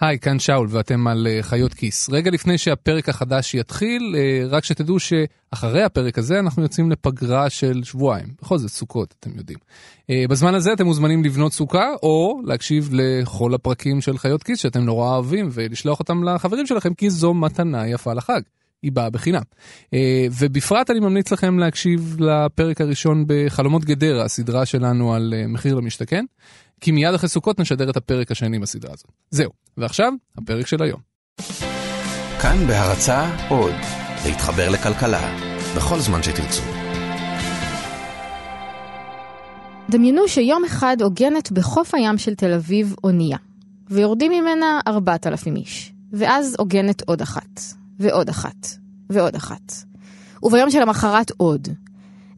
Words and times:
היי, 0.00 0.18
כאן 0.18 0.38
שאול 0.38 0.66
ואתם 0.70 1.06
על 1.06 1.26
uh, 1.26 1.42
חיות 1.42 1.74
כיס. 1.74 2.10
רגע 2.10 2.30
לפני 2.30 2.58
שהפרק 2.58 3.08
החדש 3.08 3.54
יתחיל, 3.54 4.14
uh, 4.14 4.54
רק 4.54 4.64
שתדעו 4.64 4.96
שאחרי 4.98 5.82
הפרק 5.82 6.18
הזה 6.18 6.38
אנחנו 6.38 6.62
יוצאים 6.62 6.90
לפגרה 6.90 7.50
של 7.50 7.80
שבועיים. 7.84 8.26
בכל 8.42 8.58
זאת 8.58 8.70
סוכות, 8.70 9.14
אתם 9.20 9.30
יודעים. 9.36 9.58
Uh, 10.02 10.14
בזמן 10.30 10.54
הזה 10.54 10.72
אתם 10.72 10.86
מוזמנים 10.86 11.24
לבנות 11.24 11.52
סוכה, 11.52 11.94
או 12.02 12.40
להקשיב 12.44 12.88
לכל 12.92 13.54
הפרקים 13.54 14.00
של 14.00 14.18
חיות 14.18 14.42
כיס 14.42 14.58
שאתם 14.58 14.80
נורא 14.80 15.14
אוהבים, 15.14 15.48
ולשלוח 15.52 16.00
אותם 16.00 16.24
לחברים 16.24 16.66
שלכם, 16.66 16.94
כי 16.94 17.10
זו 17.10 17.34
מתנה 17.34 17.88
יפה 17.88 18.12
לחג. 18.12 18.40
היא 18.82 18.92
באה 18.92 19.10
בחינם. 19.10 19.42
ובפרט 20.38 20.90
אני 20.90 21.00
ממליץ 21.00 21.32
לכם 21.32 21.58
להקשיב 21.58 22.16
לפרק 22.18 22.80
הראשון 22.80 23.24
בחלומות 23.26 23.84
גדרה, 23.84 24.24
הסדרה 24.24 24.66
שלנו 24.66 25.14
על 25.14 25.34
מחיר 25.48 25.74
למשתכן. 25.74 26.24
כי 26.80 26.92
מיד 26.92 27.14
אחרי 27.14 27.28
סוכות 27.28 27.60
נשדר 27.60 27.90
את 27.90 27.96
הפרק 27.96 28.30
השני 28.30 28.58
בסדרה 28.58 28.92
הזאת. 28.92 29.12
זהו, 29.30 29.50
ועכשיו, 29.76 30.12
הפרק 30.38 30.66
של 30.66 30.82
היום. 30.82 31.00
כאן 32.42 32.66
בהרצה 32.66 33.48
עוד, 33.48 33.74
להתחבר 34.26 34.68
לכלכלה, 34.68 35.36
בכל 35.76 35.98
זמן 35.98 36.22
שתרצו. 36.22 36.62
דמיינו 39.90 40.28
שיום 40.28 40.64
אחד 40.64 40.96
עוגנת 41.02 41.52
בחוף 41.52 41.94
הים 41.94 42.18
של 42.18 42.34
תל 42.34 42.52
אביב 42.52 42.94
אונייה, 43.04 43.38
ויורדים 43.90 44.32
ממנה 44.32 44.80
4,000 44.86 45.56
איש, 45.56 45.92
ואז 46.12 46.54
עוגנת 46.58 47.02
עוד 47.02 47.22
אחת, 47.22 47.60
ועוד 47.98 48.28
אחת, 48.28 48.66
ועוד 49.10 49.34
אחת. 49.34 49.72
וביום 50.42 50.70
שלמחרת 50.70 51.30
עוד, 51.36 51.68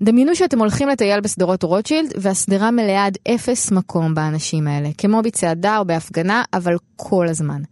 דמיינו 0.02 0.34
שאתם 0.37 0.59
הולכים 0.59 0.88
לטייל 0.88 1.20
בשדרות 1.20 1.62
רוטשילד, 1.62 2.12
והשדרה 2.16 2.70
מלאה 2.70 3.06
עד 3.06 3.19
אפס 3.34 3.70
מקום 3.73 4.15
באנשים 4.15 4.66
האלה, 4.66 4.88
כמו 4.98 5.23
בצעדה 5.23 5.78
או 5.78 5.84
בהפגנה, 5.84 6.42
אבל 6.55 6.75
כל 6.97 7.28
הזמן. 7.28 7.62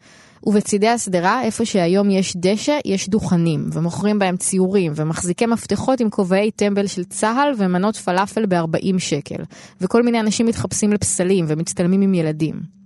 ובצידי 0.46 0.88
השדרה, 0.88 1.42
איפה 1.42 1.64
שהיום 1.64 2.10
יש 2.10 2.36
דשא, 2.36 2.78
יש 2.84 3.08
דוכנים, 3.08 3.70
ומוכרים 3.72 4.18
בהם 4.18 4.36
ציורים, 4.36 4.92
ומחזיקי 4.96 5.46
מפתחות 5.46 6.00
עם 6.00 6.10
כובעי 6.10 6.50
טמבל 6.50 6.86
של 6.86 7.04
צה"ל 7.04 7.52
ומנות 7.56 7.96
פלאפל 7.96 8.46
ב-40 8.46 8.98
שקל. 8.98 9.42
וכל 9.80 10.02
מיני 10.02 10.20
אנשים 10.20 10.46
מתחפשים 10.46 10.92
לפסלים 10.92 11.44
ומצטלמים 11.48 12.00
עם 12.00 12.14
ילדים. 12.14 12.79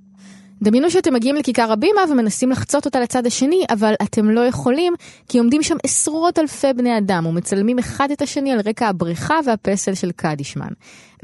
דמיינו 0.63 0.91
שאתם 0.91 1.15
מגיעים 1.15 1.37
לכיכר 1.37 1.73
הבימה 1.73 2.01
ומנסים 2.11 2.51
לחצות 2.51 2.85
אותה 2.85 3.01
לצד 3.01 3.27
השני, 3.27 3.65
אבל 3.71 3.95
אתם 4.03 4.31
לא 4.31 4.41
יכולים, 4.41 4.95
כי 5.29 5.39
עומדים 5.39 5.63
שם 5.63 5.77
עשרות 5.85 6.39
אלפי 6.39 6.73
בני 6.73 6.99
אדם 6.99 7.27
ומצלמים 7.27 7.79
אחד 7.79 8.11
את 8.11 8.23
השני 8.23 8.53
על 8.53 8.61
רקע 8.67 8.89
הבריכה 8.89 9.35
והפסל 9.47 9.95
של 9.95 10.11
קדישמן. 10.13 10.69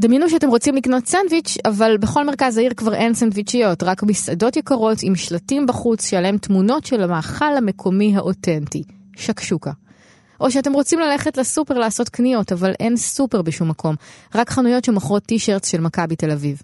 דמיינו 0.00 0.30
שאתם 0.30 0.48
רוצים 0.48 0.76
לקנות 0.76 1.06
סנדוויץ', 1.06 1.56
אבל 1.64 1.96
בכל 1.96 2.26
מרכז 2.26 2.56
העיר 2.56 2.74
כבר 2.76 2.94
אין 2.94 3.14
סנדוויצ'יות, 3.14 3.82
רק 3.82 4.02
מסעדות 4.02 4.56
יקרות 4.56 4.98
עם 5.02 5.14
שלטים 5.14 5.66
בחוץ 5.66 6.06
שעליהם 6.06 6.38
תמונות 6.38 6.86
של 6.86 7.02
המאכל 7.02 7.56
המקומי 7.56 8.16
האותנטי, 8.16 8.82
שקשוקה. 9.16 9.70
או 10.40 10.50
שאתם 10.50 10.72
רוצים 10.72 11.00
ללכת 11.00 11.36
לסופר 11.36 11.78
לעשות 11.78 12.08
קניות, 12.08 12.52
אבל 12.52 12.72
אין 12.80 12.96
סופר 12.96 13.42
בשום 13.42 13.68
מקום, 13.68 13.94
רק 14.34 14.50
חנויות 14.50 14.84
שמוכרות 14.84 15.22
טישרטס 15.22 15.68
של 15.68 15.80
מכבי 15.80 16.16
תל 16.16 16.30
אביב. 16.30 16.62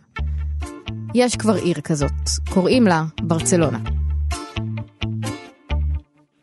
יש 1.14 1.36
כבר 1.36 1.54
עיר 1.54 1.80
כזאת, 1.84 2.10
קוראים 2.54 2.84
לה 2.84 3.02
ברצלונה. 3.22 3.78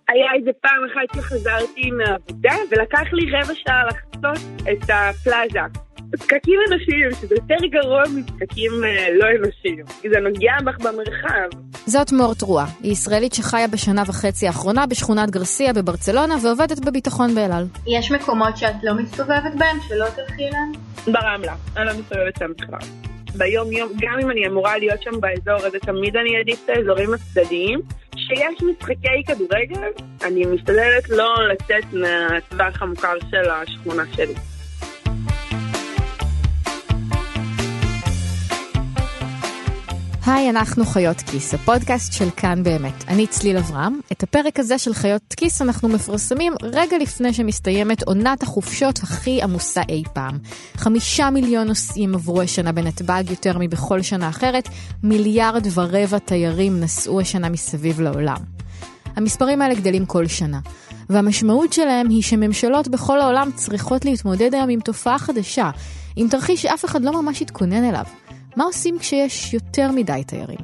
היה 0.10 0.26
איזה 0.38 0.52
פעם 0.62 0.82
אחת 0.92 1.16
שחזרתי 1.16 1.92
מהעבודה 1.92 2.56
ולקח 2.72 3.14
לי 3.14 3.32
רבע 3.32 3.54
שעה 3.56 3.84
לחצות 3.88 4.44
את 4.62 4.90
הפלאזה. 4.90 5.60
פקקים 6.12 6.60
אנושיים, 6.70 7.12
שזה 7.22 7.36
יותר 7.36 7.66
גרוע 7.66 8.04
מפקקים 8.16 8.72
אה, 8.84 9.08
לא 9.20 9.26
אנושיים, 9.38 9.86
כי 10.02 10.10
זה 10.10 10.20
נוגע 10.20 10.54
בך 10.66 10.78
במרחב. 10.78 11.60
זאת 11.86 12.12
מורט 12.12 12.42
רואה, 12.42 12.66
היא 12.84 12.92
ישראלית 12.92 13.34
שחיה 13.34 13.68
בשנה 13.68 14.04
וחצי 14.08 14.48
האחרונה 14.48 14.86
בשכונת 14.86 15.30
גרסיה 15.30 15.74
בברצלונה 15.74 16.36
ועובדת 16.44 16.80
בביטחון 16.80 17.36
באלעל. 17.36 17.66
יש 17.88 18.12
מקומות 18.12 18.58
שאת 18.58 18.76
לא 18.84 18.94
מסתובבת 18.94 19.54
בהם, 19.58 19.78
שלא 19.88 20.06
תלכי 20.16 20.44
אליהם? 20.44 20.72
ברמלה, 21.06 21.56
אני 21.78 21.86
לא 21.86 21.92
מסתובבת 22.00 22.36
שם 22.40 22.52
בכלל. 22.58 23.13
ביום 23.36 23.72
יום, 23.72 23.92
גם 24.00 24.20
אם 24.20 24.32
אני 24.32 24.48
אמורה 24.48 24.78
להיות 24.78 25.02
שם 25.02 25.20
באזור 25.20 25.68
הזה, 25.68 25.80
תמיד 25.80 26.18
אני 26.18 26.38
אעדיף 26.38 26.60
את 26.66 26.70
האזורים 26.70 27.14
הצדדיים. 27.14 27.80
כשיש 28.12 28.62
משחקי 28.62 29.24
כדורגל, 29.28 29.90
אני 30.24 30.46
משתדלת 30.46 31.10
לא 31.10 31.36
לצאת 31.52 31.94
מהטווח 31.94 32.82
המוכר 32.82 33.14
של 33.32 33.50
השכונה 33.50 34.04
שלי. 34.16 34.53
היי, 40.26 40.50
אנחנו 40.50 40.86
חיות 40.86 41.22
כיס, 41.22 41.54
הפודקאסט 41.54 42.14
של 42.14 42.30
כאן 42.36 42.64
באמת. 42.64 43.04
אני 43.08 43.28
צליל 43.28 43.58
אברהם. 43.58 44.00
את 44.12 44.24
הפרק 44.24 44.60
הזה 44.60 44.78
של 44.78 44.94
חיות 44.94 45.34
כיס 45.38 45.62
אנחנו 45.62 45.90
מפרסמים 45.90 46.54
רגע 46.62 46.98
לפני 46.98 47.34
שמסתיימת 47.34 48.04
עונת 48.04 48.44
החופשות 48.44 49.00
הכי 49.04 49.42
עמוסה 49.42 49.82
אי 49.90 50.04
פעם. 50.14 50.38
חמישה 50.76 51.30
מיליון 51.30 51.68
נוסעים 51.68 52.16
עברו 52.16 52.42
השנה 52.42 52.72
בנתב"ג 52.72 53.24
יותר 53.30 53.58
מבכל 53.60 54.02
שנה 54.02 54.30
אחרת, 54.30 54.70
מיליארד 55.04 55.68
ורבע 55.74 56.18
תיירים 56.18 56.80
נסעו 56.80 57.20
השנה 57.20 57.50
מסביב 57.50 58.02
לעולם. 58.02 58.40
המספרים 59.16 59.62
האלה 59.62 59.76
גדלים 59.76 60.06
כל 60.06 60.28
שנה, 60.28 60.60
והמשמעות 61.10 61.74
שלהם 61.74 62.10
היא 62.10 62.22
שממשלות 62.22 62.88
בכל 62.88 63.22
העולם 63.22 63.50
צריכות 63.56 64.06
להתמודד 64.06 64.54
היום 64.54 64.70
עם 64.70 64.80
תופעה 64.80 65.20
חדשה, 65.20 65.70
עם 66.16 66.28
תרחיש 66.28 66.62
שאף 66.62 66.86
אחד 66.86 67.04
לא 67.04 67.22
ממש 67.22 67.42
התכונן 67.42 67.84
אליו. 67.84 68.06
מה 68.56 68.64
עושים 68.64 69.00
כשיש 69.00 69.54
יותר 69.54 69.92
מדי 69.92 70.22
תיירים? 70.28 70.60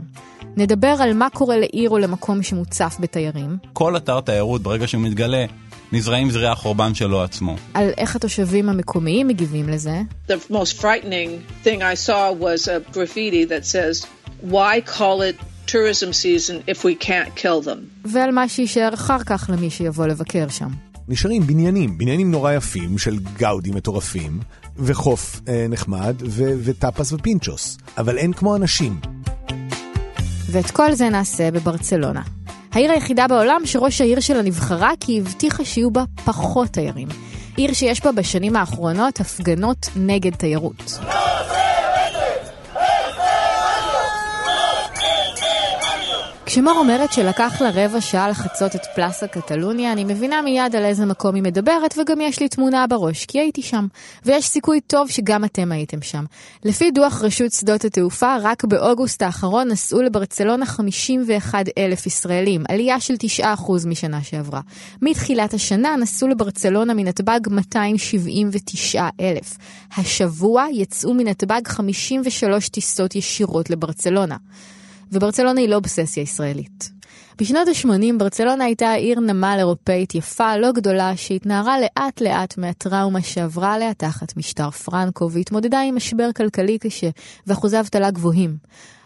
נדבר 0.58 0.96
על 1.00 1.14
מה 1.14 1.30
קורה 1.30 1.58
לעיר 1.58 1.90
או 1.90 1.98
למקום 1.98 2.44
שמוצף 2.44 2.98
בתיירים. 3.00 3.58
כל 3.74 3.98
אתר 3.98 4.22
תיירות, 4.22 4.62
ברגע 4.62 4.88
שהוא 4.88 5.02
מתגלה, 5.02 5.46
נזרעים 5.92 6.30
זרעי 6.32 6.48
החורבן 6.48 6.94
שלו 6.96 7.24
עצמו. 7.24 7.56
על 7.74 7.90
איך 7.98 8.16
התושבים 8.16 8.70
המקומיים 8.70 9.28
מגיבים 9.28 9.70
לזה. 9.70 10.02
The 10.28 10.52
most 10.52 10.82
frightening 10.82 11.66
thing 11.66 11.82
I 11.82 12.08
saw 12.08 12.32
was 12.32 12.68
a 12.68 12.94
graffiti 12.94 13.46
that 13.46 13.66
says, 13.66 14.06
why 14.42 14.82
call 14.98 15.22
it 15.22 15.36
tourism 15.68 16.14
season 16.14 16.64
if 16.68 16.84
we 16.84 17.06
can't 17.06 17.36
kill 17.36 17.62
them? 17.68 17.80
ועל 18.06 18.32
מה 18.32 18.48
שיישאר 18.48 18.94
אחר 18.94 19.20
כך 19.26 19.50
למי 19.54 19.70
שיבוא 19.70 20.08
לבקר 20.08 20.50
שם. 20.50 20.89
נשארים 21.10 21.48
בניינים, 21.48 21.98
בניינים 21.98 22.32
נורא 22.32 22.54
יפים 22.54 22.98
של 22.98 23.20
גאודים 23.38 23.76
מטורפים, 23.76 24.40
וחוף 24.78 25.42
אה, 25.48 25.66
נחמד, 25.70 26.16
ו- 26.30 26.54
וטאפס 26.64 27.14
ופינצ'וס, 27.14 27.78
אבל 27.98 28.18
אין 28.18 28.34
כמו 28.34 28.56
אנשים. 28.56 29.00
ואת 30.52 30.72
כל 30.72 30.94
זה 30.94 31.10
נעשה 31.10 31.52
בברצלונה. 31.52 32.22
העיר 32.72 32.92
היחידה 32.92 33.28
בעולם 33.28 33.62
שראש 33.66 34.02
העיר 34.02 34.20
שלה 34.20 34.42
נבחרה 34.42 34.92
כי 35.00 35.20
הבטיחה 35.20 35.66
שיהיו 35.66 35.92
בה 35.92 36.04
פחות 36.26 36.70
תיירים. 36.70 37.08
עיר 37.58 37.74
שיש 37.74 38.04
בה 38.04 38.12
בשנים 38.12 38.56
האחרונות 38.56 39.20
הפגנות 39.20 39.90
נגד 39.96 40.36
תיירות. 40.36 41.00
כשמור 46.52 46.78
אומרת 46.78 47.14
שלקח 47.14 47.62
לה 47.62 47.70
רבע 47.74 48.02
שעה 48.02 48.30
לחצות 48.30 48.76
את 48.76 48.82
פלאסה 48.96 49.28
קטלוניה, 49.28 49.92
אני 49.92 50.04
מבינה 50.04 50.42
מיד 50.42 50.76
על 50.76 50.86
איזה 50.86 51.06
מקום 51.06 51.36
היא 51.36 51.44
מדברת, 51.44 51.98
וגם 51.98 52.22
יש 52.22 52.40
לי 52.40 52.50
תמונה 52.50 52.88
בראש, 52.88 53.26
כי 53.26 53.40
הייתי 53.40 53.62
שם. 53.62 53.88
ויש 54.26 54.48
סיכוי 54.48 54.82
טוב 54.82 55.10
שגם 55.10 55.46
אתם 55.46 55.72
הייתם 55.72 56.02
שם. 56.02 56.26
לפי 56.66 56.92
דוח 56.92 57.22
רשות 57.22 57.52
שדות 57.52 57.86
התעופה, 57.86 58.36
רק 58.42 58.64
באוגוסט 58.64 59.22
האחרון 59.22 59.68
נסעו 59.68 60.02
לברצלונה 60.02 60.66
51 60.66 61.66
אלף 61.78 62.06
ישראלים, 62.06 62.64
עלייה 62.70 63.00
של 63.00 63.14
9% 63.40 63.44
משנה 63.86 64.24
שעברה. 64.24 64.62
מתחילת 65.02 65.54
השנה 65.54 65.96
נסעו 65.96 66.28
לברצלונה 66.28 66.94
מנתב"ג 66.94 67.40
279 67.50 69.08
אלף. 69.20 69.58
השבוע 69.98 70.66
יצאו 70.74 71.14
מנתב"ג 71.14 71.68
53 71.68 72.70
טיסות 72.70 73.16
ישירות 73.16 73.70
לברצלונה. 73.70 74.36
וברצלונה 75.12 75.62
היא 75.62 75.70
לא 75.70 75.76
אובססיה 75.76 76.24
ישראלית. 76.24 76.92
בשנות 77.42 77.68
ה-80 77.68 78.18
ברצלונה 78.18 78.64
הייתה 78.64 78.92
עיר 78.92 79.20
נמל 79.20 79.56
אירופאית 79.60 80.16
יפה, 80.16 80.58
לא 80.58 80.72
גדולה, 80.72 81.18
שהתנערה 81.18 81.80
לאט 81.80 82.22
לאט 82.22 82.58
מהטראומה 82.58 83.22
שעברה 83.22 83.74
עליה 83.74 83.94
תחת 83.94 84.38
משטר 84.38 84.70
פרנקו 84.70 85.32
והתמודדה 85.32 85.82
עם 85.82 85.96
משבר 85.96 86.30
כלכלי 86.36 86.78
קשה 86.78 87.10
ואחוזי 87.48 87.80
אבטלה 87.80 88.12
גבוהים. 88.12 88.58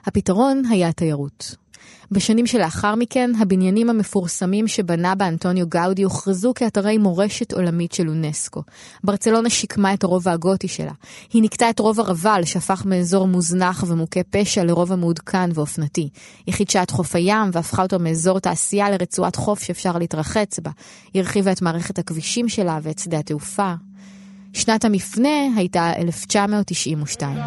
הפתרון 0.05 0.61
היה 0.69 0.91
תיירות. 0.91 1.62
בשנים 2.11 2.47
שלאחר 2.47 2.95
מכן, 2.95 3.31
הבניינים 3.39 3.89
המפורסמים 3.89 4.67
שבנה 4.67 5.15
באנטוניו 5.15 5.67
גאודי 5.67 6.03
הוכרזו 6.03 6.53
כאתרי 6.55 6.97
מורשת 6.97 7.53
עולמית 7.53 7.91
של 7.91 8.09
אונסקו. 8.09 8.63
ברצלונה 9.03 9.49
שיקמה 9.49 9.93
את 9.93 10.03
הרובע 10.03 10.31
הגותי 10.31 10.67
שלה. 10.67 10.91
היא 11.33 11.43
נקטה 11.43 11.69
את 11.69 11.79
רוב 11.79 11.99
הרבל, 11.99 12.41
שהפך 12.45 12.85
מאזור 12.85 13.27
מוזנח 13.27 13.83
ומוכה 13.87 14.19
פשע 14.29 14.63
לרובע 14.63 14.95
מעודכן 14.95 15.49
ואופנתי. 15.53 16.09
היא 16.45 16.55
חידשה 16.55 16.83
את 16.83 16.91
חוף 16.91 17.15
הים 17.15 17.49
והפכה 17.53 17.81
אותו 17.81 17.99
מאזור 17.99 18.39
תעשייה 18.39 18.89
לרצועת 18.89 19.35
חוף 19.35 19.63
שאפשר 19.63 19.97
להתרחץ 19.97 20.59
בה. 20.59 20.71
היא 21.13 21.21
הרחיבה 21.21 21.51
את 21.51 21.61
מערכת 21.61 21.99
הכבישים 21.99 22.49
שלה 22.49 22.79
ואת 22.83 22.99
שדה 22.99 23.19
התעופה. 23.19 23.73
שנת 24.53 24.85
המפנה 24.85 25.29
הייתה 25.57 25.91
1992. 25.97 27.37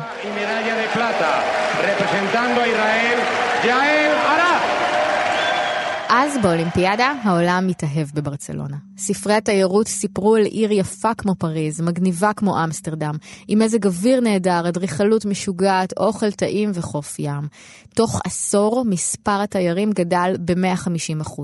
אז 6.08 6.38
באולימפיאדה 6.43 7.12
העולם 7.23 7.67
מתאהב 7.67 8.08
בברצלונה. 8.14 8.76
ספרי 8.99 9.35
התיירות 9.35 9.88
סיפרו 9.88 10.35
על 10.35 10.44
עיר 10.44 10.73
יפה 10.73 11.14
כמו 11.14 11.35
פריז, 11.35 11.81
מגניבה 11.81 12.32
כמו 12.32 12.64
אמסטרדם, 12.64 13.14
עם 13.49 13.58
מזג 13.58 13.87
אוויר 13.87 14.20
נהדר, 14.20 14.69
אדריכלות 14.69 15.25
משוגעת, 15.25 15.93
אוכל 15.99 16.31
טעים 16.31 16.70
וחוף 16.75 17.17
ים. 17.19 17.49
תוך 17.94 18.20
עשור 18.25 18.85
מספר 18.85 19.41
התיירים 19.43 19.93
גדל 19.93 20.37
ב-150%, 20.44 21.43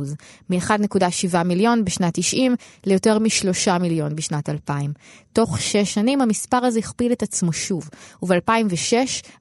מ-1.7 0.51 1.43
מיליון 1.45 1.85
בשנת 1.85 2.15
90 2.15 2.55
ליותר 2.87 3.19
מ-3 3.19 3.79
מיליון 3.79 4.17
בשנת 4.17 4.49
2000. 4.49 4.93
תוך 5.33 5.61
שש 5.61 5.95
שנים 5.95 6.21
המספר 6.21 6.65
הזה 6.65 6.79
הכפיל 6.79 7.13
את 7.13 7.23
עצמו 7.23 7.53
שוב, 7.53 7.89
וב-2006 8.23 8.95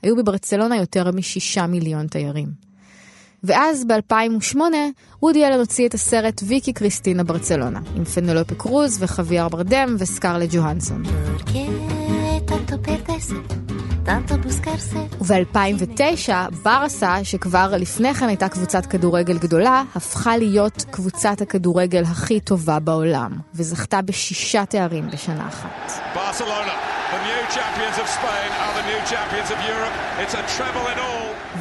היו 0.04 0.16
בברצלונה 0.16 0.78
יותר 0.78 1.12
מ-6 1.12 1.68
מיליון 1.68 2.08
תיירים. 2.08 2.71
ואז 3.44 3.86
ב-2008 3.86 4.58
וודי 5.22 5.46
אלן 5.46 5.60
הוציא 5.60 5.88
את 5.88 5.94
הסרט 5.94 6.42
ויקי 6.48 6.74
קריסטינה 6.74 7.24
ברצלונה, 7.24 7.80
עם 7.96 8.04
פנלופה 8.04 8.56
קרוז 8.56 8.98
וחוויאר 9.04 9.50
ברדם 9.50 9.96
וסקרלט 10.00 10.50
ג'והנסון. 10.52 11.04
וב-2009 15.22 16.32
ברסה, 16.64 17.24
שכבר 17.24 17.74
לפני 17.78 18.14
כן 18.14 18.28
הייתה 18.28 18.50
קבוצת 18.50 18.86
כדורגל 18.86 19.38
גדולה, 19.38 19.84
הפכה 19.96 20.38
להיות 20.38 20.86
קבוצת 20.92 21.42
הכדורגל 21.42 22.04
הכי 22.04 22.40
טובה 22.40 22.80
בעולם, 22.80 23.32
וזכתה 23.56 24.02
בשישה 24.02 24.66
תארים 24.66 25.10
בשנה 25.10 25.48
אחת. 25.48 25.92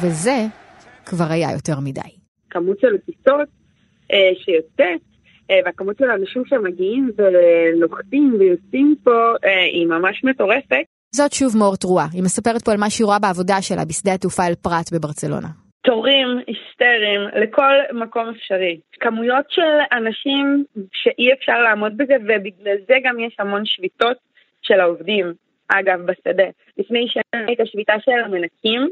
וזה 0.01 0.47
כבר 1.11 1.29
היה 1.29 1.51
יותר 1.51 1.79
מדי. 1.79 2.11
כמות 2.49 2.79
של 2.79 2.97
טיסות 3.05 3.49
אה, 4.11 4.31
שיוצאת, 4.43 5.01
אה, 5.51 5.59
והכמות 5.65 5.97
של 5.97 6.09
האנשים 6.09 6.43
שמגיעים 6.45 7.11
ונוחתים 7.17 8.35
ויוצאים 8.39 8.95
פה 9.03 9.17
אה, 9.45 9.63
היא 9.73 9.87
ממש 9.87 10.23
מטורפת. 10.23 10.85
זאת 11.15 11.33
שוב 11.33 11.57
מור 11.57 11.75
תרועה, 11.75 12.07
היא 12.13 12.23
מספרת 12.23 12.61
פה 12.65 12.71
על 12.71 12.77
מה 12.77 12.89
שהיא 12.89 13.05
רואה 13.05 13.19
בעבודה 13.19 13.61
שלה 13.61 13.85
בשדה 13.85 14.13
התעופה 14.13 14.43
אל 14.47 14.55
פרת 14.55 14.87
בברצלונה. 14.93 15.47
תורים 15.83 16.27
היסטריים 16.47 17.21
לכל 17.41 17.73
מקום 17.93 18.29
אפשרי. 18.29 18.79
כמויות 18.99 19.45
של 19.49 19.97
אנשים 19.97 20.63
שאי 20.93 21.33
אפשר 21.33 21.61
לעמוד 21.61 21.97
בזה, 21.97 22.15
ובגלל 22.23 22.77
זה 22.87 22.95
גם 23.03 23.19
יש 23.19 23.35
המון 23.39 23.61
שביתות 23.65 24.17
של 24.61 24.79
העובדים, 24.79 25.33
אגב, 25.67 25.99
בשדה. 26.05 26.49
לפני 26.77 27.07
שנה 27.07 27.45
הייתה 27.47 27.63
שביתה 27.65 27.93
של 28.05 28.11
המנקים, 28.25 28.89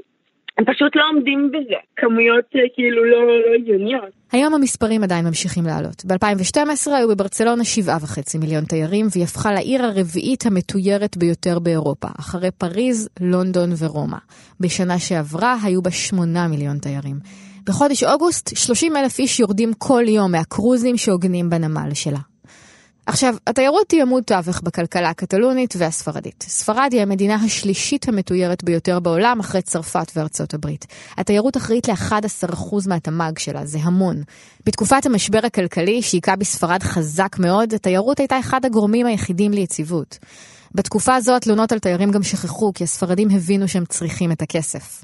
הם 0.59 0.65
פשוט 0.65 0.95
לא 0.95 1.01
עומדים 1.13 1.51
בזה, 1.53 1.79
כמויות 1.95 2.45
אה, 2.55 2.61
כאילו 2.75 3.05
לא, 3.05 3.27
לא 3.27 3.55
הגיוניות. 3.59 4.09
היום 4.31 4.53
המספרים 4.53 5.03
עדיין 5.03 5.25
ממשיכים 5.25 5.65
לעלות. 5.65 6.05
ב-2012 6.05 6.91
היו 6.91 7.07
בברצלונה 7.07 7.63
7.5 7.63 8.39
מיליון 8.39 8.65
תיירים, 8.65 9.07
והיא 9.11 9.23
הפכה 9.23 9.51
לעיר 9.51 9.85
הרביעית 9.85 10.45
המתוירת 10.45 11.17
ביותר 11.17 11.59
באירופה, 11.59 12.07
אחרי 12.19 12.51
פריז, 12.51 13.09
לונדון 13.19 13.69
ורומא. 13.79 14.17
בשנה 14.59 14.99
שעברה 14.99 15.55
היו 15.63 15.81
בה 15.81 15.91
8 15.91 16.47
מיליון 16.47 16.77
תיירים. 16.77 17.15
בחודש 17.67 18.03
אוגוסט, 18.03 18.57
30 18.57 18.97
אלף 18.97 19.19
איש 19.19 19.39
יורדים 19.39 19.71
כל 19.77 20.03
יום 20.07 20.31
מהקרוזים 20.31 20.97
שעוגנים 20.97 21.49
בנמל 21.49 21.93
שלה. 21.93 22.19
עכשיו, 23.09 23.35
התיירות 23.47 23.91
היא 23.91 24.01
עמוד 24.01 24.23
תווך 24.23 24.61
בכלכלה 24.61 25.09
הקטלונית 25.09 25.73
והספרדית. 25.77 26.45
ספרד 26.47 26.89
היא 26.91 27.01
המדינה 27.01 27.35
השלישית 27.35 28.07
המתוירת 28.07 28.63
ביותר 28.63 28.99
בעולם 28.99 29.39
אחרי 29.39 29.61
צרפת 29.61 30.11
וארצות 30.15 30.53
הברית. 30.53 30.85
התיירות 31.17 31.57
אחראית 31.57 31.87
ל-11% 31.87 32.75
מהתמ"ג 32.87 33.37
שלה, 33.37 33.65
זה 33.65 33.77
המון. 33.81 34.23
בתקופת 34.65 35.05
המשבר 35.05 35.39
הכלכלי 35.43 36.01
שהיכה 36.01 36.35
בספרד 36.35 36.83
חזק 36.83 37.35
מאוד, 37.39 37.73
התיירות 37.73 38.19
הייתה 38.19 38.39
אחד 38.39 38.65
הגורמים 38.65 39.05
היחידים 39.05 39.51
ליציבות. 39.51 40.17
בתקופה 40.75 41.15
הזו 41.15 41.35
התלונות 41.35 41.71
על 41.71 41.79
תיירים 41.79 42.11
גם 42.11 42.23
שכחו, 42.23 42.71
כי 42.73 42.83
הספרדים 42.83 43.29
הבינו 43.31 43.67
שהם 43.67 43.85
צריכים 43.85 44.31
את 44.31 44.41
הכסף. 44.41 45.03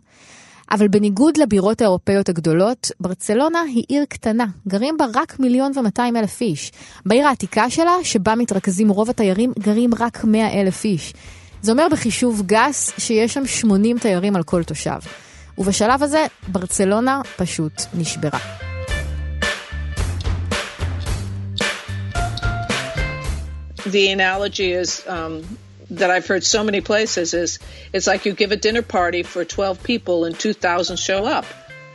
אבל 0.72 0.88
בניגוד 0.88 1.38
לבירות 1.38 1.82
האירופאיות 1.82 2.30
הגדולות, 2.30 2.92
ברצלונה 3.00 3.62
היא 3.62 3.84
עיר 3.88 4.06
קטנה, 4.10 4.46
גרים 4.68 4.98
בה 4.98 5.06
רק 5.14 5.40
מיליון 5.40 5.72
ומאתיים 5.76 6.18
אלף 6.18 6.42
איש. 6.42 6.72
בעיר 7.06 7.28
העתיקה 7.28 7.70
שלה, 7.70 7.94
שבה 8.04 8.36
מתרכזים 8.36 8.90
רוב 8.90 9.10
התיירים, 9.10 9.54
גרים 9.60 9.90
רק 10.00 10.24
מאה 10.24 10.62
אלף 10.62 10.86
איש. 10.86 11.14
זה 11.62 11.72
אומר 11.72 11.88
בחישוב 11.92 12.44
גס 12.46 12.94
שיש 12.98 13.34
שם 13.34 13.46
80 13.46 14.00
תיירים 14.00 14.36
על 14.36 14.44
כל 14.44 14.64
תושב. 14.64 15.00
ובשלב 15.58 16.04
הזה, 16.04 16.26
ברצלונה 16.48 17.22
פשוט 17.38 17.82
נשברה. 17.94 18.40
The 23.86 24.10
analogy 24.10 24.72
is 24.72 25.04
um, 25.08 25.44
that 25.92 26.10
I've 26.10 26.28
heard 26.28 26.44
so 26.44 26.64
many 26.64 26.82
places 26.82 27.34
is 27.34 27.60
it's 27.94 28.08
like 28.08 28.26
you 28.26 28.34
give 28.34 28.52
a 28.52 28.58
dinner 28.58 28.82
party 28.82 29.24
for 29.24 29.46
12 29.46 29.84
people 29.84 30.26
and 30.26 30.40
2,000 30.40 30.98
show 30.98 31.26
up. 31.26 31.46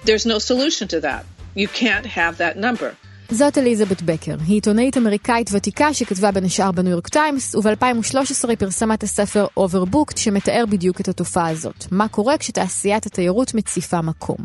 There's 0.04 0.26
no 0.26 0.38
solution 0.38 0.88
to 0.88 1.00
that. 1.00 1.24
You 1.54 1.68
can't 1.68 2.06
have 2.06 2.38
that 2.38 2.56
number. 2.56 2.94
זאת 3.32 3.58
אליזבת 3.58 4.02
בקר, 4.02 4.34
היא 4.46 4.54
עיתונאית 4.54 4.96
אמריקאית 4.96 5.50
ותיקה 5.52 5.94
שכתבה 5.94 6.30
בין 6.30 6.44
השאר 6.44 6.72
בניו 6.72 6.90
יורק 6.90 7.08
טיימס, 7.08 7.54
וב-2013 7.54 8.48
היא 8.48 8.56
פרסמה 8.56 8.94
את 8.94 9.02
הספר 9.02 9.46
Overbooked 9.58 10.16
שמתאר 10.16 10.64
בדיוק 10.70 11.00
את 11.00 11.08
התופעה 11.08 11.48
הזאת. 11.48 11.84
מה 11.90 12.08
קורה 12.08 12.38
כשתעשיית 12.38 13.06
התיירות 13.06 13.54
מציפה 13.54 14.02
מקום. 14.02 14.36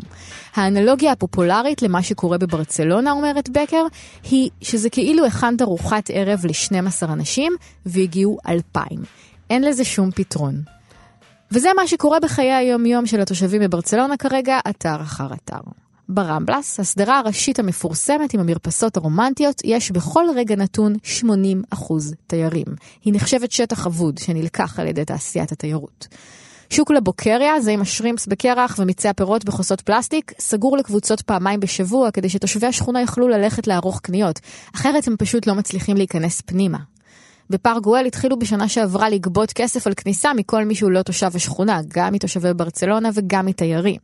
האנלוגיה 0.54 1.12
הפופולרית 1.12 1.82
למה 1.82 2.02
שקורה 2.02 2.38
בברצלונה, 2.38 3.12
אומרת 3.12 3.48
בקר, 3.48 3.86
היא 4.30 4.50
שזה 4.62 4.90
כאילו 4.90 5.26
הכנת 5.26 5.62
ארוחת 5.62 6.10
ערב 6.12 6.46
ל-12 6.46 7.12
אנשים 7.12 7.52
והגיעו 7.86 8.38
2,000. 8.48 9.04
אין 9.50 9.64
לזה 9.64 9.84
שום 9.84 10.10
פתרון. 10.10 10.62
וזה 11.52 11.68
מה 11.76 11.86
שקורה 11.86 12.20
בחיי 12.20 12.52
היום-יום 12.52 13.06
של 13.06 13.20
התושבים 13.20 13.62
בברצלונה 13.62 14.16
כרגע, 14.16 14.58
אתר 14.68 15.02
אחר 15.02 15.26
אתר. 15.34 15.60
ברמבלס, 16.08 16.80
הסדרה 16.80 17.18
הראשית 17.18 17.58
המפורסמת 17.58 18.34
עם 18.34 18.40
המרפסות 18.40 18.96
הרומנטיות, 18.96 19.62
יש 19.64 19.90
בכל 19.90 20.24
רגע 20.36 20.56
נתון 20.56 20.94
80% 21.20 21.92
תיירים. 22.26 22.66
היא 23.04 23.14
נחשבת 23.14 23.52
שטח 23.52 23.86
אבוד 23.86 24.18
שנלקח 24.18 24.80
על 24.80 24.86
ידי 24.86 25.04
תעשיית 25.04 25.52
התיירות. 25.52 26.08
שוק 26.70 26.90
לבוקריה, 26.90 27.60
זה 27.60 27.70
עם 27.70 27.80
השרימפס 27.80 28.26
בקרח 28.26 28.76
ומיצי 28.78 29.08
הפירות 29.08 29.44
בכוסות 29.44 29.80
פלסטיק, 29.80 30.32
סגור 30.38 30.76
לקבוצות 30.76 31.20
פעמיים 31.20 31.60
בשבוע 31.60 32.10
כדי 32.10 32.28
שתושבי 32.28 32.66
השכונה 32.66 33.00
יוכלו 33.00 33.28
ללכת 33.28 33.66
לערוך 33.66 34.00
קניות, 34.00 34.40
אחרת 34.74 35.08
הם 35.08 35.16
פשוט 35.18 35.46
לא 35.46 35.54
מצליחים 35.54 35.96
להיכנס 35.96 36.40
פנימה. 36.40 36.78
בפארק 37.50 37.82
גואל 37.82 38.06
התחילו 38.06 38.38
בשנה 38.38 38.68
שעברה 38.68 39.06
לגבות 39.14 39.50
כסף 39.58 39.86
על 39.86 39.92
כניסה 39.94 40.28
מכל 40.36 40.64
מי 40.64 40.74
שהוא 40.74 40.92
לא 40.92 41.02
תושב 41.02 41.32
השכונה, 41.34 41.76
גם 41.96 42.12
מתושבי 42.12 42.54
ברצלונה 42.56 43.08
וגם 43.16 43.46
מתיירים. 43.46 44.00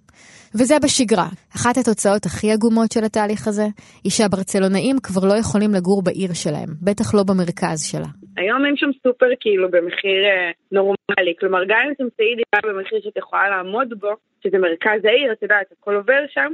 וזה 0.59 0.75
בשגרה. 0.85 1.29
אחת 1.57 1.75
התוצאות 1.81 2.23
הכי 2.27 2.47
עגומות 2.53 2.93
של 2.93 3.05
התהליך 3.05 3.49
הזה, 3.49 3.67
היא 4.05 4.13
שהברצלונאים 4.17 4.97
כבר 5.07 5.25
לא 5.31 5.35
יכולים 5.43 5.71
לגור 5.77 6.03
בעיר 6.07 6.33
שלהם, 6.43 6.71
בטח 6.87 7.15
לא 7.17 7.23
במרכז 7.29 7.79
שלה. 7.91 8.11
היום 8.37 8.61
אין 8.67 8.77
שם 8.77 8.91
סופר 9.03 9.31
כאילו 9.41 9.71
במחיר 9.71 10.21
אה, 10.31 10.51
נורמלי, 10.73 11.35
כלומר 11.41 11.63
גם 11.71 11.83
אם 11.89 11.95
תמצאי 11.95 12.33
דירה 12.39 12.61
במחיר 12.69 12.99
שאת 13.05 13.17
יכולה 13.17 13.47
לעמוד 13.51 13.89
בו, 14.01 14.13
שזה 14.43 14.59
מרכז 14.59 15.01
העיר, 15.05 15.33
את 15.33 15.43
יודעת, 15.43 15.67
הכל 15.73 15.95
עובר 15.95 16.23
שם, 16.35 16.53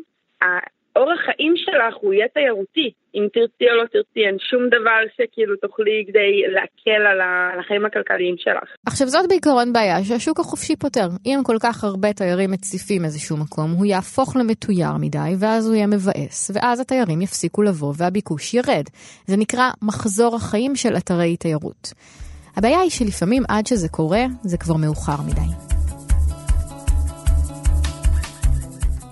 אורח 0.99 1.21
חיים 1.27 1.55
שלך 1.57 1.95
הוא 2.01 2.13
יהיה 2.13 2.29
תיירותי, 2.29 2.91
אם 3.15 3.25
תרצי 3.35 3.65
או 3.71 3.77
לא 3.81 3.85
תרצי, 3.93 4.21
אין 4.27 4.37
שום 4.51 4.63
דבר 4.69 5.01
שכאילו 5.17 5.57
תוכלי 5.57 6.05
כדי 6.09 6.31
להקל 6.55 7.03
על 7.11 7.21
החיים 7.61 7.85
הכלכליים 7.87 8.35
שלך. 8.39 8.69
עכשיו 8.87 9.07
זאת 9.09 9.29
בעיקרון 9.29 9.73
בעיה 9.73 10.05
שהשוק 10.05 10.41
החופשי 10.41 10.77
פותר. 10.77 11.09
אם 11.27 11.39
כל 11.45 11.57
כך 11.61 11.85
הרבה 11.85 12.13
תיירים 12.13 12.51
מציפים 12.51 13.05
איזשהו 13.05 13.37
מקום, 13.37 13.71
הוא 13.71 13.87
יהפוך 13.87 14.37
למתויר 14.37 14.93
מדי, 15.01 15.33
ואז 15.41 15.67
הוא 15.67 15.75
יהיה 15.75 15.87
מבאס, 15.87 16.51
ואז 16.55 16.81
התיירים 16.81 17.21
יפסיקו 17.21 17.63
לבוא 17.63 17.93
והביקוש 17.99 18.55
ירד. 18.55 18.85
זה 19.27 19.37
נקרא 19.37 19.71
מחזור 19.83 20.37
החיים 20.37 20.77
של 20.77 20.97
אתרי 20.97 21.37
תיירות. 21.37 21.93
הבעיה 22.57 22.81
היא 22.81 22.91
שלפעמים 22.91 23.43
עד 23.49 23.67
שזה 23.67 23.89
קורה, 23.89 24.25
זה 24.43 24.59
כבר 24.59 24.77
מאוחר 24.77 25.23
מדי. 25.27 25.68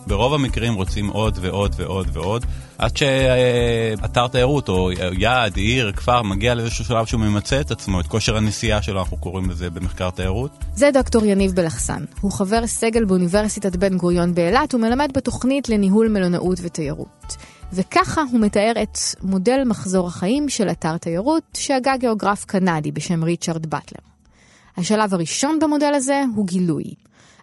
ברוב 0.06 0.34
המקרים 0.34 0.74
רוצים 0.74 1.06
עוד 1.06 1.38
ועוד 1.40 1.74
ועוד 1.78 2.08
ועוד, 2.12 2.46
עד 2.78 2.96
שאתר 2.96 4.28
תיירות 4.28 4.68
או 4.68 4.90
יעד, 4.92 5.56
עיר, 5.56 5.92
כפר, 5.92 6.22
מגיע 6.22 6.54
לאיזשהו 6.54 6.84
שלב 6.84 7.06
שהוא 7.06 7.20
ממצה 7.20 7.60
את 7.60 7.70
עצמו, 7.70 8.00
את 8.00 8.06
כושר 8.06 8.36
הנסיעה 8.36 8.82
שלו, 8.82 9.00
אנחנו 9.00 9.16
קוראים 9.16 9.50
לזה 9.50 9.70
במחקר 9.70 10.10
תיירות. 10.10 10.50
זה 10.74 10.90
דוקטור 10.94 11.24
יניב 11.24 11.52
בלחסן. 11.52 12.04
הוא 12.20 12.32
חבר 12.32 12.66
סגל 12.66 13.04
באוניברסיטת 13.04 13.76
בן 13.76 13.96
גוריון 13.96 14.34
באילת 14.34 14.74
ומלמד 14.74 15.10
בתוכנית 15.14 15.68
לניהול 15.68 16.08
מלונאות 16.08 16.58
ותיירות. 16.62 17.36
וככה 17.72 18.22
הוא 18.32 18.40
מתאר 18.40 18.72
את 18.82 18.98
מודל 19.22 19.62
מחזור 19.66 20.06
החיים 20.06 20.48
של 20.48 20.68
אתר 20.70 20.96
תיירות 20.96 21.42
שהגה 21.54 21.96
גיאוגרף 21.96 22.44
קנדי 22.44 22.92
בשם 22.92 23.24
ריצ'רד 23.24 23.66
באטלר. 23.66 24.00
השלב 24.76 25.14
הראשון 25.14 25.58
במודל 25.58 25.92
הזה 25.94 26.22
הוא 26.34 26.46
גילוי. 26.46 26.84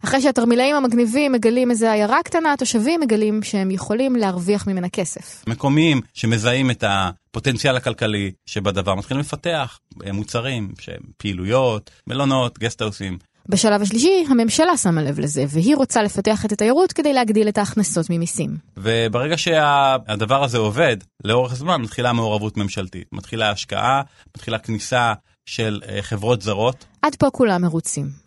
אחרי 0.06 0.22
שהתרמילאים 0.22 0.76
המגניבים 0.76 1.32
מגלים 1.32 1.72
איזה 1.72 1.92
עיירה 1.92 2.24
קטנה, 2.24 2.54
התושבים 2.54 3.00
מגלים 3.00 3.44
שהם 3.44 3.72
יכולים 3.72 4.16
להרוויח 4.16 4.68
ממנה 4.68 4.90
כסף. 4.90 5.44
מקומיים 5.48 6.02
שמזהים 6.14 6.72
את 6.72 6.84
הפוטנציאל 6.88 7.76
הכלכלי 7.76 8.32
שבדבר 8.46 8.96
מתחילים 8.96 9.22
לפתח 9.22 9.80
מוצרים, 10.14 10.74
פעילויות, 11.18 11.92
מלונות, 12.08 12.60
גסטהאוסים. 12.60 13.18
בשלב 13.50 13.82
השלישי, 13.82 14.26
הממשלה 14.30 14.78
שמה 14.78 15.04
לב 15.04 15.20
לזה, 15.20 15.46
והיא 15.50 15.76
רוצה 15.76 16.04
לפתח 16.04 16.46
את 16.46 16.52
התיירות 16.52 16.94
כדי 16.94 17.14
להגדיל 17.14 17.48
את 17.48 17.58
ההכנסות 17.58 18.10
ממיסים. 18.10 18.58
וברגע 18.78 19.38
שהדבר 19.38 20.44
הזה 20.44 20.58
עובד, 20.58 20.98
לאורך 21.24 21.56
זמן 21.56 21.82
מתחילה 21.82 22.14
מעורבות 22.14 22.58
ממשלתית, 22.58 23.08
מתחילה 23.12 23.50
השקעה, 23.50 24.02
מתחילה 24.38 24.60
כניסה 24.60 25.14
של 25.46 25.82
אה, 25.90 26.02
חברות 26.02 26.42
זרות. 26.42 26.86
עד 27.02 27.16
פה 27.16 27.30
כולם 27.30 27.62
מרוצים. 27.62 28.23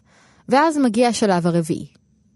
ואז 0.48 0.78
מגיע 0.78 1.08
השלב 1.08 1.46
הרביעי, 1.46 1.86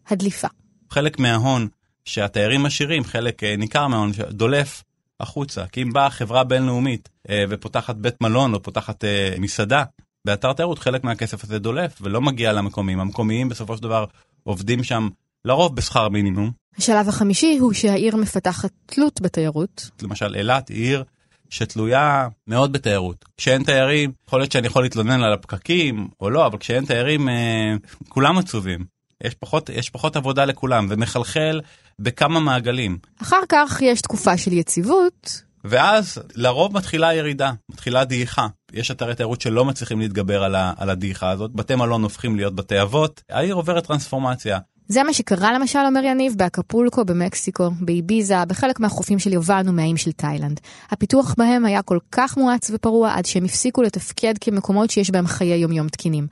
הדליפה. 0.08 0.48
חלק 0.90 1.18
מההון 1.18 1.68
שהתיירים 2.04 2.62
משאירים, 2.62 3.04
חלק 3.04 3.44
אה, 3.44 3.56
ניכר 3.56 3.86
מההון 3.86 4.12
דולף 4.30 4.82
החוצה. 5.20 5.66
כי 5.66 5.82
אם 5.82 5.92
באה 5.92 6.10
חברה 6.10 6.44
בינלאומית 6.44 7.08
אה, 7.30 7.44
ופותחת 7.48 7.96
בית 7.96 8.20
מלון 8.20 8.54
או 8.54 8.62
פותחת 8.62 9.04
מסעדה 9.38 9.84
באתר 10.24 10.52
תיירות, 10.52 10.78
חלק 10.78 11.04
מהכסף 11.04 11.44
הזה 11.44 11.58
דולף 11.58 11.98
ולא 12.00 12.20
מגיע 12.20 12.52
למקומיים. 12.52 13.00
המקומיים 13.00 13.48
בסופו 13.48 13.76
של 13.76 13.82
דבר 13.82 14.04
עובדים 14.42 14.84
שם 14.84 15.08
לרוב 15.44 15.76
בשכר 15.76 16.08
מינימום. 16.08 16.50
השלב 16.76 17.08
החמישי 17.08 17.58
הוא 17.60 17.72
שהעיר 17.72 18.16
מפתחת 18.16 18.70
תלות 18.86 19.20
בתיירות. 19.20 19.90
למשל 20.02 20.34
אילת 20.36 20.68
היא 20.68 20.84
עיר 20.84 21.04
שתלויה 21.50 22.28
מאוד 22.46 22.72
בתיירות. 22.72 23.24
כשאין 23.36 23.62
תיירים, 23.62 24.12
יכול 24.26 24.40
להיות 24.40 24.52
שאני 24.52 24.66
יכול 24.66 24.82
להתלונן 24.82 25.22
על 25.22 25.32
הפקקים 25.32 26.08
או 26.20 26.30
לא, 26.30 26.46
אבל 26.46 26.58
כשאין 26.58 26.84
תיירים, 26.84 27.28
אה, 27.28 27.74
כולם 28.08 28.38
עצובים. 28.38 28.84
יש 29.24 29.34
פחות, 29.34 29.68
יש 29.68 29.90
פחות 29.90 30.16
עבודה 30.16 30.44
לכולם, 30.44 30.86
ומחלחל 30.90 31.60
בכמה 31.98 32.40
מעגלים. 32.40 32.98
אחר 33.22 33.40
כך 33.48 33.78
יש 33.82 34.00
תקופה 34.00 34.36
של 34.38 34.52
יציבות. 34.52 35.42
ואז 35.64 36.18
לרוב 36.34 36.74
מתחילה 36.74 37.14
ירידה, 37.14 37.52
מתחילה 37.68 38.04
דעיכה. 38.04 38.46
יש 38.72 38.90
אתרי 38.90 39.14
תיירות 39.14 39.40
שלא 39.40 39.64
מצליחים 39.64 40.00
להתגבר 40.00 40.44
על, 40.44 40.54
ה, 40.54 40.72
על 40.76 40.90
הדעיכה 40.90 41.30
הזאת, 41.30 41.52
בתי 41.52 41.74
מלון 41.74 42.02
הופכים 42.02 42.36
להיות 42.36 42.54
בתי 42.54 42.82
אבות, 42.82 43.22
העיר 43.30 43.54
עוברת 43.54 43.86
טרנספורמציה. 43.86 44.58
זה 44.90 45.02
מה 45.02 45.12
שקרה 45.12 45.52
למשל, 45.52 45.78
אומר 45.86 46.04
יניב, 46.04 46.34
באקפולקו 46.36 47.04
במקסיקו, 47.04 47.70
באביזה, 47.80 48.44
בחלק 48.44 48.80
מהחופים 48.80 49.18
של 49.18 49.32
יוון 49.32 49.68
ומהאים 49.68 49.96
של 49.96 50.12
תאילנד. 50.12 50.60
הפיתוח 50.90 51.34
בהם 51.38 51.64
היה 51.64 51.82
כל 51.82 51.98
כך 52.12 52.36
מואץ 52.36 52.70
ופרוע 52.74 53.12
עד 53.14 53.26
שהם 53.26 53.44
הפסיקו 53.44 53.82
לתפקד 53.82 54.34
כמקומות 54.40 54.90
שיש 54.90 55.10
בהם 55.10 55.26
חיי 55.26 55.56
יומיום 55.56 55.88
תקינים. 55.88 56.26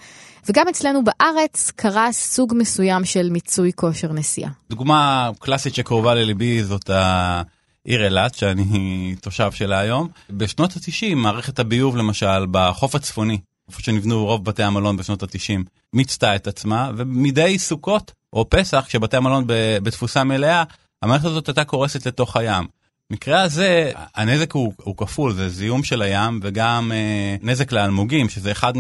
וגם 0.49 0.69
אצלנו 0.69 1.00
בארץ 1.05 1.73
קרה 1.77 2.12
סוג 2.12 2.55
מסוים 2.57 3.05
של 3.05 3.31
מיצוי 3.31 3.73
כושר 3.75 4.12
נסיעה. 4.12 4.50
דוגמה 4.71 5.31
קלאסית 5.38 5.75
שקרובה 5.75 6.15
לליבי 6.15 6.65
זאת 6.65 6.91
העיר 6.91 8.05
אילת, 8.05 8.35
שאני 8.35 9.15
תושב 9.23 9.53
שלה 9.53 9.79
היום. 9.79 10.09
בשנות 10.31 10.73
ה-90 10.77 11.15
מערכת 11.15 11.59
הביוב 11.59 11.97
למשל 11.97 12.47
בחוף 12.50 12.95
הצפוני, 12.95 13.38
איפה 13.69 13.83
שנבנו 13.83 14.25
רוב 14.25 14.45
בתי 14.45 14.62
המלון 14.62 14.97
בשנות 14.97 15.23
ה-90, 15.23 15.62
מיצתה 15.93 16.37
את 16.37 16.47
עצמה, 16.47 16.91
ומדי 16.97 17.59
סוכות 17.59 18.18
או 18.33 18.51
פסח, 18.51 18.85
כשבתי 18.89 19.17
המלון 19.17 19.45
בתפוסה 19.83 20.25
מלאה, 20.25 20.63
המערכת 21.03 21.25
הזאת 21.25 21.49
הייתה 21.49 21.65
קורסת 21.65 22.07
לתוך 22.07 22.37
הים. 22.37 22.65
במקרה 23.11 23.43
הזה, 23.43 23.91
הנזק 24.15 24.53
הוא, 24.53 24.73
הוא 24.83 24.97
כפול, 24.97 25.33
זה 25.33 25.49
זיהום 25.49 25.83
של 25.83 26.03
הים 26.03 26.41
וגם 26.43 26.93
אה, 26.95 27.37
נזק 27.43 27.73
לאלמוגים, 27.73 28.29
שזה 28.29 28.53
אחד 28.53 28.73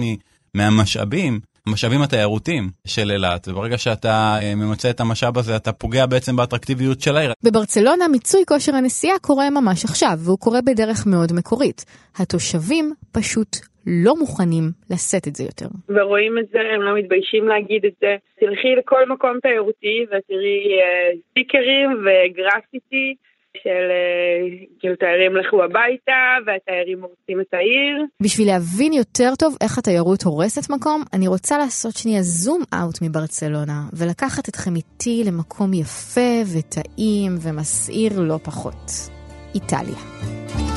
מהמשאבים, 0.54 1.40
המשאבים 1.66 2.02
התיירותיים 2.02 2.70
של 2.86 3.10
אילת, 3.10 3.48
וברגע 3.48 3.78
שאתה 3.78 4.38
אה, 4.42 4.54
ממצה 4.54 4.90
את 4.90 5.00
המשאב 5.00 5.38
הזה, 5.38 5.56
אתה 5.56 5.72
פוגע 5.72 6.06
בעצם 6.06 6.36
באטרקטיביות 6.36 7.00
של 7.00 7.16
העיר. 7.16 7.32
בברצלונה 7.42 8.08
מיצוי 8.08 8.42
כושר 8.48 8.74
הנסיעה 8.74 9.18
קורה 9.18 9.50
ממש 9.50 9.84
עכשיו, 9.84 10.18
והוא 10.18 10.38
קורה 10.38 10.60
בדרך 10.60 11.06
מאוד 11.06 11.32
מקורית. 11.32 11.84
התושבים 12.16 12.94
פשוט 13.12 13.56
לא 13.88 14.16
מוכנים 14.16 14.64
לשאת 14.90 15.28
את 15.28 15.36
זה 15.36 15.44
יותר. 15.44 15.66
ורואים 15.88 16.38
את 16.38 16.48
זה, 16.52 16.58
הם 16.74 16.82
לא 16.82 16.98
מתביישים 16.98 17.48
להגיד 17.48 17.84
את 17.84 17.92
זה. 18.00 18.16
תלכי 18.40 18.76
לכל 18.78 19.08
מקום 19.08 19.38
תיירותי 19.42 20.04
ותראי 20.06 20.80
אה, 20.80 21.10
סטיקרים 21.30 21.88
וגרפיטי 22.04 23.14
של 23.62 23.84
אה, 23.90 24.66
כאילו 24.80 24.96
תיירים 24.96 25.36
לכו 25.36 25.64
הביתה 25.64 26.36
והתיירים 26.46 27.02
הורסים 27.02 27.40
את 27.40 27.54
העיר. 27.54 28.04
בשביל 28.22 28.46
להבין 28.46 28.92
יותר 28.92 29.30
טוב 29.38 29.56
איך 29.60 29.78
התיירות 29.78 30.22
הורסת 30.22 30.70
מקום, 30.70 31.02
אני 31.14 31.28
רוצה 31.28 31.58
לעשות 31.58 31.96
שנייה 31.96 32.22
זום 32.22 32.62
אאוט 32.74 32.98
מברצלונה 33.02 33.80
ולקחת 33.98 34.48
אתכם 34.48 34.76
איתי 34.76 35.22
למקום 35.26 35.74
יפה 35.74 36.30
וטעים 36.52 37.32
ומסעיר 37.42 38.12
לא 38.20 38.38
פחות. 38.44 39.18
איטליה. 39.54 40.67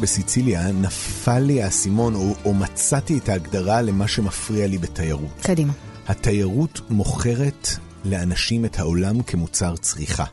בסיציליה 0.00 0.72
נפל 0.72 1.38
לי 1.38 1.62
האסימון, 1.62 2.14
או, 2.14 2.34
או 2.44 2.54
מצאתי 2.54 3.18
את 3.18 3.28
ההגדרה 3.28 3.82
למה 3.82 4.08
שמפריע 4.08 4.66
לי 4.66 4.78
בתיירות. 4.78 5.40
קדימה. 5.42 5.72
התיירות 6.08 6.80
מוכרת 6.90 7.68
לאנשים 8.04 8.64
את 8.64 8.78
העולם 8.78 9.22
כמוצר 9.22 9.76
צריכה. 9.76 10.24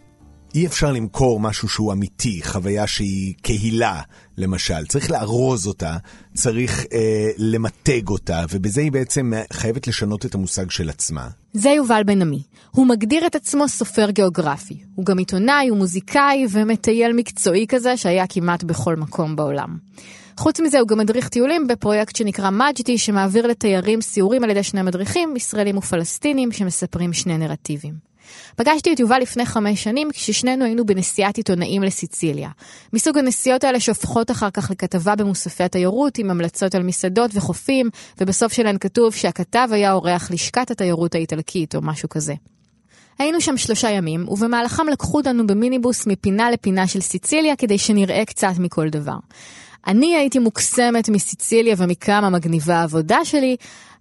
אי 0.56 0.66
אפשר 0.66 0.92
למכור 0.92 1.39
משהו 1.39 1.70
שהוא 1.70 1.94
אמיתי, 1.94 2.42
חוויה 2.44 2.88
שהיא 2.88 3.34
קהילה, 3.42 4.01
למשל. 4.38 4.86
צריך 4.86 5.12
לארוז 5.12 5.68
אותה, 5.68 5.98
צריך 6.34 6.86
אה, 6.94 7.30
למתג 7.38 8.08
אותה, 8.08 8.46
ובזה 8.51 8.82
היא 8.82 8.92
בעצם 8.92 9.34
חייבת 9.54 9.88
לשנות 9.88 10.25
את 10.25 10.36
המושג 10.36 10.72
של 10.72 10.89
עצמה. 10.89 11.27
זה 11.54 11.70
יובל 11.70 12.04
בן 12.04 12.22
עמי. 12.22 12.44
הוא 12.72 12.88
מגדיר 12.88 13.27
את 13.27 13.36
עצמו 13.36 13.70
סופר 13.70 14.10
גיאוגרפי. 14.10 14.77
הוא 14.96 15.06
גם 15.06 15.18
עיתונאי, 15.18 15.68
הוא 15.68 15.77
מוזיקאי 15.77 16.46
ומטייל 16.51 17.13
מקצועי 17.13 17.66
כזה 17.68 17.98
שהיה 17.98 18.27
כמעט 18.27 18.63
בכל 18.63 18.96
מקום 18.96 19.36
בעולם. 19.36 19.77
חוץ 20.38 20.60
מזה 20.60 20.80
הוא 20.80 20.88
גם 20.88 20.98
מדריך 20.98 21.30
טיולים 21.30 21.68
בפרויקט 21.68 22.16
שנקרא 22.16 22.50
מג'די, 22.50 22.98
שמעביר 22.98 23.48
לתיירים 23.48 24.01
סיורים 24.01 24.44
על 24.44 24.50
ידי 24.50 24.63
שני 24.63 24.82
מדריכים, 24.82 25.36
ישראלים 25.36 25.77
ופלסטינים, 25.77 26.51
שמספרים 26.51 27.13
שני 27.13 27.38
נרטיבים. 27.38 27.94
פגשתי 28.55 28.93
את 28.93 29.00
יובל 29.00 29.19
לפני 29.19 29.46
חמש 29.46 29.84
שנים, 29.84 30.10
כששנינו 30.12 30.65
היינו 30.65 30.86
בנסיעת 30.86 31.38
עיתונאים 31.38 31.84
לסיציליה. 31.84 32.50
מסוג 32.93 33.17
הנסיעות 33.17 33.63
האלה 33.63 33.79
שהופכות 33.79 34.31
אחר 34.31 34.50
כך 34.50 34.72
לכתבה 34.72 35.15
במוספי 35.15 35.63
התיירות, 35.63 36.17
עם 36.17 36.31
המלצות 36.31 36.75
על 36.75 36.84
מסעדות 36.84 37.31
וחופים, 37.34 37.89
ובסוף 38.22 38.53
שלהן 38.53 38.77
כתוב 38.77 39.15
שהכתב 39.15 39.69
היה 39.72 39.93
אורח 39.93 40.31
לשכת 40.31 40.72
התיירות 40.72 41.15
האיטלקית, 41.15 41.75
או 41.75 41.81
משהו 41.81 42.10
כזה. 42.10 42.34
היינו 43.19 43.41
שם 43.41 43.57
שלושה 43.57 43.89
ימים, 43.89 44.29
ובמהלכם 44.29 44.88
לקחו 44.88 45.17
אותנו 45.17 45.48
במיניבוס 45.48 46.07
מפינה 46.07 46.51
לפינה 46.51 46.88
של 46.88 47.01
סיציליה, 47.01 47.55
כדי 47.55 47.77
שנראה 47.77 48.25
קצת 48.25 48.53
מכל 48.60 48.89
דבר. 48.89 49.17
אני 49.88 50.15
הייתי 50.15 50.39
מוקסמת 50.39 51.10
מסיציליה 51.10 51.75
ומכמה 51.77 52.29
מגניבה 52.29 52.75
העבודה 52.75 53.17
שלי, 53.24 53.56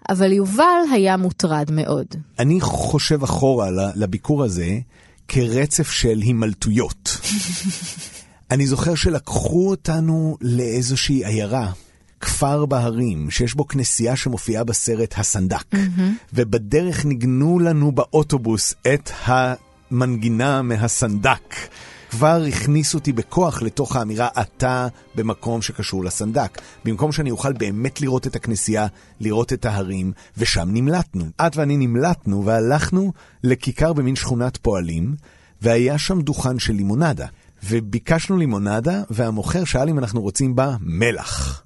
אבל 0.08 0.32
יובל 0.32 0.80
היה 0.92 1.16
מוטרד 1.16 1.70
מאוד. 1.72 2.06
אני 2.38 2.60
חושב 2.60 3.22
אחורה 3.22 3.68
לביקור 3.94 4.44
הזה 4.44 4.78
כרצף 5.28 5.90
של 5.90 6.18
הימלטויות. 6.22 7.20
אני 8.50 8.66
זוכר 8.66 8.94
שלקחו 8.94 9.70
אותנו 9.70 10.36
לאיזושהי 10.40 11.24
עיירה, 11.24 11.72
כפר 12.20 12.66
בהרים, 12.66 13.30
שיש 13.30 13.54
בו 13.54 13.66
כנסייה 13.66 14.16
שמופיעה 14.16 14.64
בסרט 14.64 15.14
הסנדק, 15.16 15.74
mm-hmm. 15.74 16.00
ובדרך 16.34 17.04
ניגנו 17.04 17.58
לנו 17.58 17.92
באוטובוס 17.92 18.74
את 18.94 19.10
המנגינה 19.26 20.62
מהסנדק. 20.62 21.54
כבר 22.18 22.42
הכניס 22.48 22.94
אותי 22.94 23.12
בכוח 23.12 23.62
לתוך 23.62 23.96
האמירה 23.96 24.28
אתה 24.40 24.88
במקום 25.14 25.62
שקשור 25.62 26.04
לסנדק. 26.04 26.60
במקום 26.84 27.12
שאני 27.12 27.30
אוכל 27.30 27.52
באמת 27.52 28.00
לראות 28.00 28.26
את 28.26 28.36
הכנסייה, 28.36 28.86
לראות 29.20 29.52
את 29.52 29.64
ההרים, 29.64 30.12
ושם 30.38 30.68
נמלטנו. 30.72 31.24
את 31.46 31.56
ואני 31.56 31.76
נמלטנו 31.76 32.44
והלכנו 32.44 33.12
לכיכר 33.44 33.92
במין 33.92 34.16
שכונת 34.16 34.56
פועלים, 34.56 35.14
והיה 35.62 35.98
שם 35.98 36.20
דוכן 36.20 36.58
של 36.58 36.72
לימונדה. 36.72 37.26
וביקשנו 37.64 38.36
לימונדה, 38.36 39.02
והמוכר 39.10 39.64
שאל 39.64 39.88
אם 39.88 39.98
אנחנו 39.98 40.22
רוצים 40.22 40.56
בה 40.56 40.76
מלח. 40.80 41.65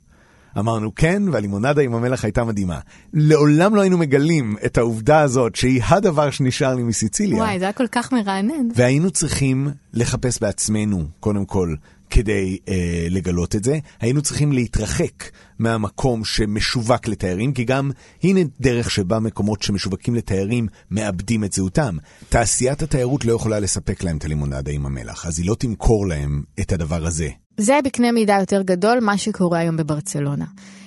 אמרנו 0.58 0.94
כן, 0.94 1.22
והלימונדה 1.32 1.82
עם 1.82 1.94
המלח 1.94 2.24
הייתה 2.24 2.44
מדהימה. 2.44 2.78
לעולם 3.14 3.74
לא 3.74 3.80
היינו 3.80 3.98
מגלים 3.98 4.56
את 4.66 4.78
העובדה 4.78 5.20
הזאת, 5.20 5.56
שהיא 5.56 5.82
הדבר 5.88 6.30
שנשאר 6.30 6.74
לי 6.74 6.82
מסיציליה. 6.82 7.36
וואי, 7.36 7.58
זה 7.58 7.64
היה 7.64 7.72
כל 7.72 7.86
כך 7.86 8.12
מרענן. 8.12 8.68
והיינו 8.74 9.10
צריכים 9.10 9.68
לחפש 9.92 10.40
בעצמנו, 10.40 11.04
קודם 11.20 11.44
כל, 11.44 11.74
כדי 12.10 12.58
אה, 12.68 13.06
לגלות 13.10 13.56
את 13.56 13.64
זה. 13.64 13.78
היינו 14.00 14.22
צריכים 14.22 14.52
להתרחק 14.52 15.30
מהמקום 15.58 16.24
שמשווק 16.24 17.08
לתיירים, 17.08 17.52
כי 17.52 17.64
גם 17.64 17.90
הנה 18.22 18.40
דרך 18.60 18.90
שבה 18.90 19.18
מקומות 19.18 19.62
שמשווקים 19.62 20.14
לתיירים 20.14 20.66
מאבדים 20.90 21.44
את 21.44 21.52
זהותם. 21.52 21.96
תעשיית 22.28 22.82
התיירות 22.82 23.24
לא 23.24 23.32
יכולה 23.32 23.60
לספק 23.60 24.02
להם 24.02 24.16
את 24.16 24.24
הלימונדה 24.24 24.70
עם 24.70 24.86
המלח, 24.86 25.26
אז 25.26 25.38
היא 25.38 25.46
לא 25.48 25.54
תמכור 25.54 26.06
להם 26.06 26.42
את 26.60 26.72
הדבר 26.72 27.06
הזה. 27.06 27.28
זה 27.60 27.78
בקנה 27.84 28.12
מידה 28.12 28.36
יותר 28.40 28.62
גדול 28.62 28.98
מה 29.00 29.18
שקורה 29.18 29.58
היום 29.58 29.76
בברצלונה. 29.76 30.44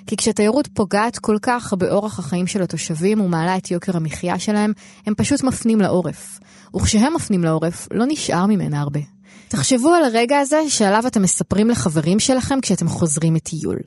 כי 0.08 0.18
כשתיירות 0.18 0.68
פוגעת 0.74 1.20
כל 1.20 1.38
כך 1.42 1.74
באורח 1.74 2.20
החיים 2.20 2.48
של 2.48 2.62
התושבים 2.62 3.22
ומעלה 3.22 3.58
את 3.58 3.72
יוקר 3.72 3.98
המחיה 3.98 4.40
שלהם, 4.40 4.74
הם 5.06 5.14
פשוט 5.16 5.44
מפנים 5.44 5.82
לעורף. 5.82 6.40
וכשהם 6.76 7.14
מפנים 7.16 7.44
לעורף, 7.44 7.88
לא 7.92 8.06
נשאר 8.08 8.46
ממנה 8.46 8.82
הרבה. 8.82 9.13
תחשבו 9.54 9.90
על 9.94 10.04
הרגע 10.04 10.40
הזה 10.40 10.70
שעליו 10.70 11.04
אתם 11.08 11.22
מספרים 11.22 11.70
לחברים 11.70 12.20
שלכם 12.20 12.62
כשאתם 12.62 12.88
חוזרים 12.88 13.34
מטיול. 13.34 13.78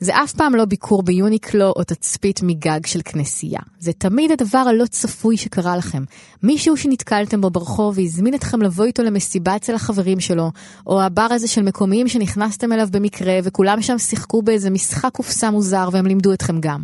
זה 0.00 0.16
אף 0.16 0.32
פעם 0.32 0.54
לא 0.54 0.64
ביקור 0.64 1.02
ביוניקלו 1.02 1.72
או 1.76 1.84
תצפית 1.84 2.40
מגג 2.42 2.86
של 2.86 3.00
כנסייה. 3.04 3.60
זה 3.78 3.92
תמיד 3.92 4.30
הדבר 4.30 4.58
הלא 4.58 4.86
צפוי 4.86 5.36
שקרה 5.36 5.76
לכם. 5.76 6.04
מישהו 6.42 6.76
שנתקלתם 6.76 7.40
בו 7.40 7.50
ברחוב 7.50 7.98
והזמין 7.98 8.34
אתכם 8.34 8.62
לבוא 8.62 8.84
איתו 8.84 9.02
למסיבה 9.02 9.56
אצל 9.56 9.74
החברים 9.74 10.20
שלו, 10.20 10.50
או 10.86 11.02
הבר 11.02 11.28
הזה 11.30 11.48
של 11.48 11.62
מקומיים 11.62 12.08
שנכנסתם 12.08 12.72
אליו 12.72 12.88
במקרה 12.92 13.38
וכולם 13.42 13.82
שם 13.82 13.98
שיחקו 13.98 14.42
באיזה 14.42 14.70
משחק 14.70 15.10
קופסה 15.12 15.50
מוזר 15.50 15.88
והם 15.92 16.06
לימדו 16.06 16.32
אתכם 16.32 16.60
גם. 16.60 16.82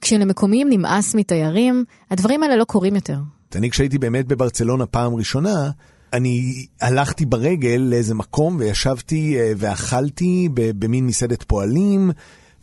כשלמקומיים 0.00 0.68
נמאס 0.70 1.14
מתיירים, 1.14 1.84
הדברים 2.10 2.42
האלה 2.42 2.56
לא 2.56 2.64
קורים 2.64 2.94
יותר. 2.94 3.18
אני 3.54 3.70
כשהייתי 3.70 3.98
באמת 3.98 4.26
בברצלונה 4.26 4.86
פעם 4.86 5.14
ראשונה, 5.14 5.70
אני 6.12 6.66
הלכתי 6.80 7.26
ברגל 7.26 7.86
לאיזה 7.90 8.14
מקום 8.14 8.56
וישבתי 8.56 9.38
אה, 9.38 9.52
ואכלתי 9.56 10.48
במין 10.54 11.06
מסעדת 11.06 11.42
פועלים, 11.42 12.10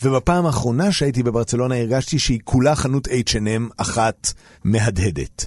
ובפעם 0.04 0.46
האחרונה 0.46 0.92
שהייתי 0.92 1.24
בברצלונה 1.24 1.76
הרגשתי 1.76 2.20
שהיא 2.20 2.40
כולה 2.44 2.76
חנות 2.76 3.08
H&M 3.08 3.74
אחת 3.78 4.34
מהדהדת. 4.64 5.46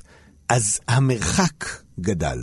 אז 0.49 0.81
המרחק 0.89 1.65
גדל. 2.01 2.39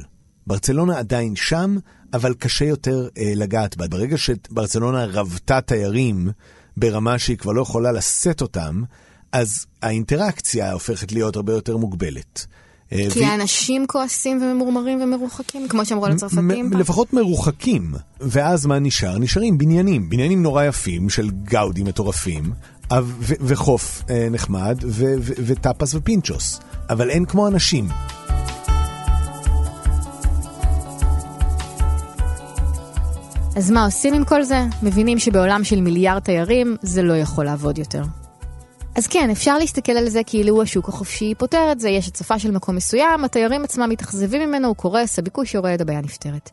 ברצלונה 0.48 0.98
עדיין 0.98 1.36
שם, 1.36 1.78
אבל 2.14 2.34
קשה 2.34 2.66
יותר 2.66 3.08
אה, 3.18 3.32
לגעת 3.36 3.78
בה. 3.78 3.88
ברגע 3.88 4.18
שברצלונה 4.18 5.06
רבתה 5.06 5.62
תיירים 5.62 6.30
ברמה 6.78 7.20
שהיא 7.20 7.38
כבר 7.38 7.52
לא 7.52 7.62
יכולה 7.62 7.92
לשאת 7.92 8.42
אותם, 8.42 8.84
אז 9.32 9.66
האינטראקציה 9.82 10.72
הופכת 10.72 11.12
להיות 11.12 11.36
הרבה 11.36 11.54
יותר 11.54 11.78
מוגבלת. 11.78 12.48
אה, 12.94 13.08
כי 13.14 13.26
האנשים 13.26 13.88
כועסים 13.88 14.42
וממורמרים 14.42 15.02
ומרוחקים, 15.02 15.68
כמו 15.68 15.86
שאמרו 15.86 16.06
על 16.06 16.12
הצרפתים? 16.12 16.74
לפחות 16.74 17.14
מרוחקים. 17.14 17.94
ואז 18.20 18.66
מה 18.66 18.80
נשאר? 18.80 19.20
נשארים 19.20 19.58
בניינים, 19.58 20.10
בניינים 20.10 20.44
נורא 20.44 20.64
יפים 20.64 21.10
של 21.10 21.30
גאודי 21.44 21.84
מטורפים, 21.84 22.52
וחוף 23.20 24.04
אה, 24.10 24.28
נחמד, 24.32 24.78
וטאפס 25.46 25.96
ופינצ'וס. 25.96 26.60
אבל 26.90 27.10
אין 27.10 27.26
כמו 27.26 27.48
אנשים. 27.48 27.88
אז 33.56 33.72
מה 33.72 33.86
עושים 33.86 34.14
עם 34.14 34.26
כל 34.26 34.44
זה? 34.44 34.66
מבינים 34.84 35.20
שבעולם 35.20 35.64
של 35.64 35.82
מיליארד 35.82 36.22
תיירים 36.22 36.78
זה 36.82 37.02
לא 37.02 37.14
יכול 37.14 37.46
לעבוד 37.46 37.78
יותר. 37.78 38.04
אז 38.98 39.08
כן, 39.08 39.30
אפשר 39.30 39.58
להסתכל 39.58 39.92
על 39.92 40.10
זה 40.10 40.22
כאילו 40.26 40.62
השוק 40.62 40.90
החופשי 40.90 41.34
פותר 41.36 41.72
את 41.72 41.80
זה, 41.80 41.90
יש 41.90 42.08
הצפה 42.08 42.40
של 42.40 42.52
מקום 42.52 42.76
מסוים, 42.76 43.24
התיירים 43.24 43.64
עצמם 43.64 43.90
מתאכזבים 43.90 44.50
ממנו, 44.50 44.68
הוא 44.68 44.76
קורס, 44.76 45.20
הביקוש 45.20 45.54
יורד, 45.54 45.82
הבעיה 45.82 46.02
נפתרת. 46.02 46.50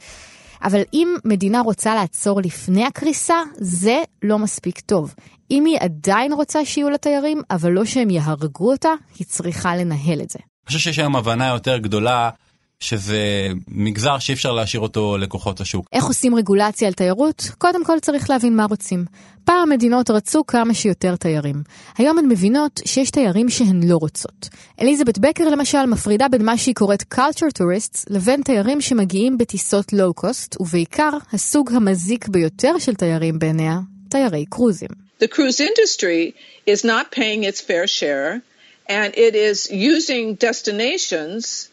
אבל 0.62 0.80
אם 0.92 1.14
מדינה 1.24 1.60
רוצה 1.60 1.94
לעצור 1.94 2.40
לפני 2.40 2.84
הקריסה, 2.84 3.34
זה 3.54 4.02
לא 4.22 4.38
מספיק 4.38 4.80
טוב. 4.80 5.14
אם 5.50 5.64
היא 5.64 5.78
עדיין 5.80 6.32
רוצה 6.32 6.64
שיהיו 6.64 6.90
לה 6.90 6.98
תיירים, 6.98 7.42
אבל 7.50 7.72
לא 7.72 7.84
שהם 7.84 8.10
יהרגו 8.10 8.72
אותה, 8.72 8.92
היא 9.18 9.26
צריכה 9.26 9.76
לנהל 9.76 10.20
את 10.22 10.30
זה. 10.30 10.38
אני 10.38 10.66
חושב 10.66 10.78
שיש 10.78 10.98
היום 10.98 11.16
הבנה 11.16 11.48
יותר 11.48 11.78
גדולה 11.78 12.30
שזה 12.80 13.48
מגזר 13.68 14.18
שאי 14.18 14.34
אפשר 14.34 14.52
להשאיר 14.52 14.82
אותו 14.82 15.18
לכוחות 15.18 15.60
השוק. 15.60 15.86
איך 15.92 16.04
עושים 16.04 16.34
רגולציה 16.34 16.88
על 16.88 16.94
תיירות? 16.94 17.50
קודם 17.58 17.84
כל 17.84 18.00
צריך 18.00 18.30
להבין 18.30 18.56
מה 18.56 18.64
רוצים. 18.64 19.04
פעם 19.44 19.70
מדינות 19.70 20.10
רצו 20.10 20.46
כמה 20.46 20.74
שיותר 20.74 21.16
תיירים. 21.16 21.62
היום 21.98 22.18
הן 22.18 22.28
מבינות 22.28 22.80
שיש 22.84 23.10
תיירים 23.10 23.48
שהן 23.48 23.80
לא 23.82 23.96
רוצות. 23.96 24.48
אליזבת 24.80 25.18
בקר 25.18 25.48
למשל 25.48 25.86
מפרידה 25.86 26.28
בין 26.28 26.44
מה 26.44 26.58
שהיא 26.58 26.74
קוראת 26.74 27.02
culture 27.14 27.58
tourists 27.58 28.04
לבין 28.10 28.42
תיירים 28.42 28.80
שמגיעים 28.80 29.38
בטיסות 29.38 29.92
לואו-קוסט, 29.92 30.56
ובעיקר 30.60 31.10
הסוג 31.32 31.72
המזיק 31.72 32.28
ביותר 32.28 32.78
של 32.78 32.94
תיירים 32.94 33.38
בעיניה, 33.38 33.78
תיירי 34.08 34.44
קרוזים. 34.50 34.88
The 35.22 35.28
cruise 35.28 35.60
industry 35.60 36.34
is 36.66 36.84
not 36.84 37.10
paying 37.10 37.44
its 37.44 37.60
fair 37.60 37.86
share 37.86 38.42
and 38.88 39.14
it 39.14 39.34
is 39.34 39.70
using 39.70 40.34
destinations 40.34 41.68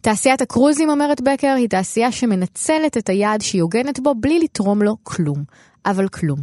תעשיית 0.00 0.40
הקרוזים, 0.40 0.90
אומרת 0.90 1.20
בקר, 1.20 1.54
היא 1.56 1.68
תעשייה 1.68 2.12
שמנצלת 2.12 2.96
את 2.96 3.08
היעד 3.08 3.40
שהיא 3.40 3.62
הוגנת 3.62 4.00
בו 4.00 4.14
בלי 4.14 4.38
לתרום 4.38 4.82
לו 4.82 4.96
כלום. 5.02 5.44
אבל 5.86 6.08
כלום. 6.08 6.38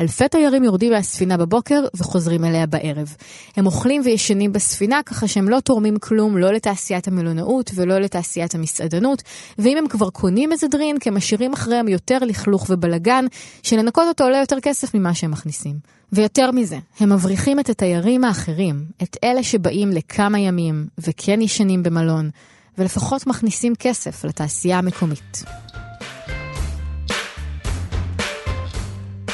אלפי 0.00 0.28
תיירים 0.28 0.64
יורדים 0.64 0.92
מהספינה 0.92 1.36
בבוקר 1.36 1.84
וחוזרים 1.94 2.44
אליה 2.44 2.66
בערב. 2.66 3.16
הם 3.56 3.66
אוכלים 3.66 4.02
וישנים 4.04 4.52
בספינה 4.52 5.00
ככה 5.06 5.28
שהם 5.28 5.48
לא 5.48 5.60
תורמים 5.60 5.98
כלום 5.98 6.36
לא 6.36 6.52
לתעשיית 6.52 7.08
המלונאות 7.08 7.70
ולא 7.74 7.98
לתעשיית 7.98 8.54
המסעדנות, 8.54 9.22
ואם 9.58 9.76
הם 9.76 9.88
כבר 9.88 10.10
קונים 10.10 10.52
איזה 10.52 10.68
דרינק, 10.68 11.06
הם 11.06 11.16
משאירים 11.16 11.52
אחריהם 11.52 11.88
יותר 11.88 12.18
לכלוך 12.18 12.66
ובלגן, 12.70 13.24
שלנקות 13.62 14.04
אותו 14.08 14.24
עולה 14.24 14.38
יותר 14.38 14.60
כסף 14.60 14.94
ממה 14.94 15.14
שהם 15.14 15.30
מכניסים. 15.30 15.76
ויותר 16.12 16.50
מזה, 16.50 16.78
הם 17.00 17.12
מבריחים 17.12 17.60
את 17.60 17.68
התיירים 17.68 18.24
האחרים, 18.24 18.84
את 19.02 19.16
אלה 19.24 19.42
שבאים 19.42 19.90
לכמה 19.90 20.38
ימים 20.38 20.86
וכן 20.98 21.40
ישנים 21.40 21.82
במלון, 21.82 22.30
ולפחות 22.78 23.26
מכניסים 23.26 23.74
כסף 23.78 24.24
לתעשייה 24.24 24.78
המקומית. 24.78 25.44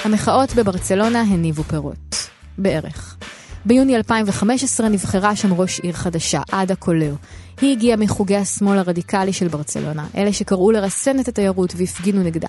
המחאות 0.06 0.54
בברצלונה 0.54 1.20
הניבו 1.20 1.62
פירות. 1.62 2.28
בערך. 2.58 3.16
ביוני 3.64 3.96
2015 3.96 4.88
נבחרה 4.88 5.36
שם 5.36 5.52
ראש 5.52 5.80
עיר 5.80 5.92
חדשה, 5.92 6.40
עדה 6.52 6.74
קולר. 6.74 7.14
היא 7.60 7.72
הגיעה 7.72 7.96
מחוגי 7.96 8.36
השמאל 8.36 8.78
הרדיקלי 8.78 9.32
של 9.32 9.48
ברצלונה, 9.48 10.06
אלה 10.16 10.32
שקראו 10.32 10.70
לרסן 10.70 11.20
את 11.20 11.28
התיירות 11.28 11.72
והפגינו 11.76 12.22
נגדה. 12.22 12.48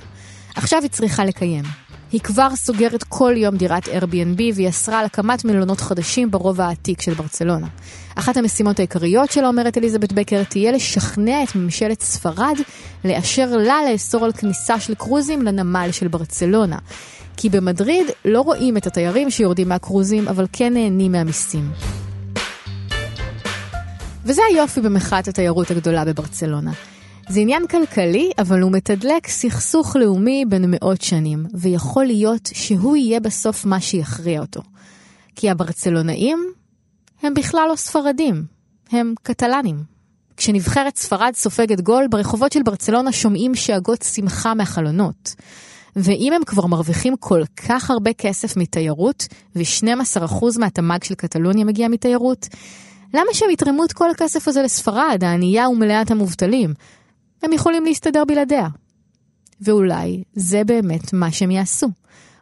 עכשיו 0.55 0.81
היא 0.81 0.89
צריכה 0.89 1.25
לקיים. 1.25 1.63
היא 2.11 2.21
כבר 2.21 2.55
סוגרת 2.55 3.03
כל 3.03 3.33
יום 3.37 3.57
דירת 3.57 3.85
Airbnb 3.85 4.41
והיא 4.55 4.69
אסרה 4.69 4.99
על 4.99 5.05
הקמת 5.05 5.45
מלונות 5.45 5.81
חדשים 5.81 6.31
ברובע 6.31 6.65
העתיק 6.65 7.01
של 7.01 7.13
ברצלונה. 7.13 7.67
אחת 8.15 8.37
המשימות 8.37 8.79
העיקריות 8.79 9.31
שלה, 9.31 9.47
אומרת 9.47 9.77
אליזבת 9.77 10.13
בקר, 10.13 10.43
תהיה 10.43 10.71
לשכנע 10.71 11.43
את 11.43 11.55
ממשלת 11.55 12.01
ספרד 12.01 12.55
לאשר 13.05 13.57
לה 13.57 13.77
לאסור 13.91 14.25
על 14.25 14.31
כניסה 14.31 14.79
של 14.79 14.95
קרוזים 14.95 15.41
לנמל 15.41 15.89
של 15.91 16.07
ברצלונה. 16.07 16.77
כי 17.37 17.49
במדריד 17.49 18.07
לא 18.25 18.41
רואים 18.41 18.77
את 18.77 18.87
התיירים 18.87 19.29
שיורדים 19.29 19.69
מהקרוזים, 19.69 20.27
אבל 20.27 20.45
כן 20.53 20.73
נהנים 20.73 21.11
מהמיסים. 21.11 21.71
וזה 24.25 24.41
היופי 24.51 24.81
במחאת 24.81 25.27
התיירות 25.27 25.71
הגדולה 25.71 26.05
בברצלונה. 26.05 26.71
זה 27.29 27.39
עניין 27.39 27.67
כלכלי, 27.67 28.31
אבל 28.37 28.61
הוא 28.61 28.71
מתדלק 28.71 29.27
סכסוך 29.27 29.95
לאומי 29.95 30.45
בין 30.49 30.65
מאות 30.67 31.01
שנים, 31.01 31.45
ויכול 31.53 32.05
להיות 32.05 32.49
שהוא 32.53 32.95
יהיה 32.95 33.19
בסוף 33.19 33.65
מה 33.65 33.81
שיכריע 33.81 34.41
אותו. 34.41 34.61
כי 35.35 35.49
הברצלונאים 35.49 36.39
הם 37.23 37.33
בכלל 37.33 37.67
לא 37.71 37.75
ספרדים, 37.75 38.43
הם 38.91 39.13
קטלנים. 39.23 39.83
כשנבחרת 40.37 40.97
ספרד 40.97 41.31
סופגת 41.35 41.81
גול, 41.81 42.07
ברחובות 42.07 42.51
של 42.51 42.63
ברצלונה 42.63 43.11
שומעים 43.11 43.55
שאגות 43.55 44.01
שמחה 44.01 44.53
מהחלונות. 44.53 45.35
ואם 45.95 46.33
הם 46.33 46.43
כבר 46.45 46.65
מרוויחים 46.65 47.15
כל 47.19 47.41
כך 47.67 47.91
הרבה 47.91 48.13
כסף 48.13 48.57
מתיירות, 48.57 49.27
ו-12% 49.55 50.59
מהתמ"ג 50.59 51.03
של 51.03 51.15
קטלוניה 51.15 51.65
מגיע 51.65 51.87
מתיירות, 51.87 52.47
למה 53.13 53.33
שהם 53.33 53.49
יתרמו 53.49 53.83
את 53.85 53.93
כל 53.93 54.09
הכסף 54.09 54.47
הזה 54.47 54.61
לספרד, 54.61 55.23
הענייה 55.23 55.69
ומלאת 55.69 56.11
המובטלים? 56.11 56.73
הם 57.43 57.53
יכולים 57.53 57.85
להסתדר 57.85 58.23
בלעדיה. 58.25 58.67
ואולי 59.61 60.23
זה 60.33 60.63
באמת 60.63 61.13
מה 61.13 61.31
שהם 61.31 61.51
יעשו. 61.51 61.87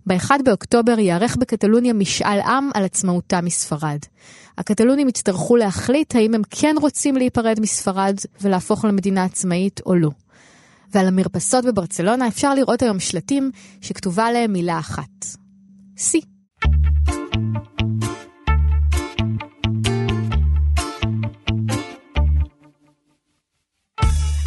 ב-1 0.07 0.31
באוקטובר 0.45 0.99
ייערך 0.99 1.35
בקטלוניה 1.35 1.93
משאל 1.93 2.39
עם 2.39 2.69
על 2.73 2.85
עצמאותה 2.85 3.41
מספרד. 3.41 3.99
הקטלונים 4.57 5.09
יצטרכו 5.09 5.55
להחליט 5.55 6.15
האם 6.15 6.35
הם 6.35 6.41
כן 6.49 6.75
רוצים 6.81 7.15
להיפרד 7.15 7.59
מספרד 7.59 8.15
ולהפוך 8.41 8.85
למדינה 8.85 9.23
עצמאית 9.23 9.81
או 9.85 9.95
לא. 9.95 10.09
ועל 10.93 11.07
המרפסות 11.07 11.65
בברצלונה 11.65 12.27
אפשר 12.27 12.53
לראות 12.53 12.81
היום 12.81 12.99
שלטים 12.99 13.51
שכתובה 13.81 14.25
עליהם 14.25 14.53
מילה 14.53 14.79
אחת. 14.79 15.25
סי. 15.97 16.21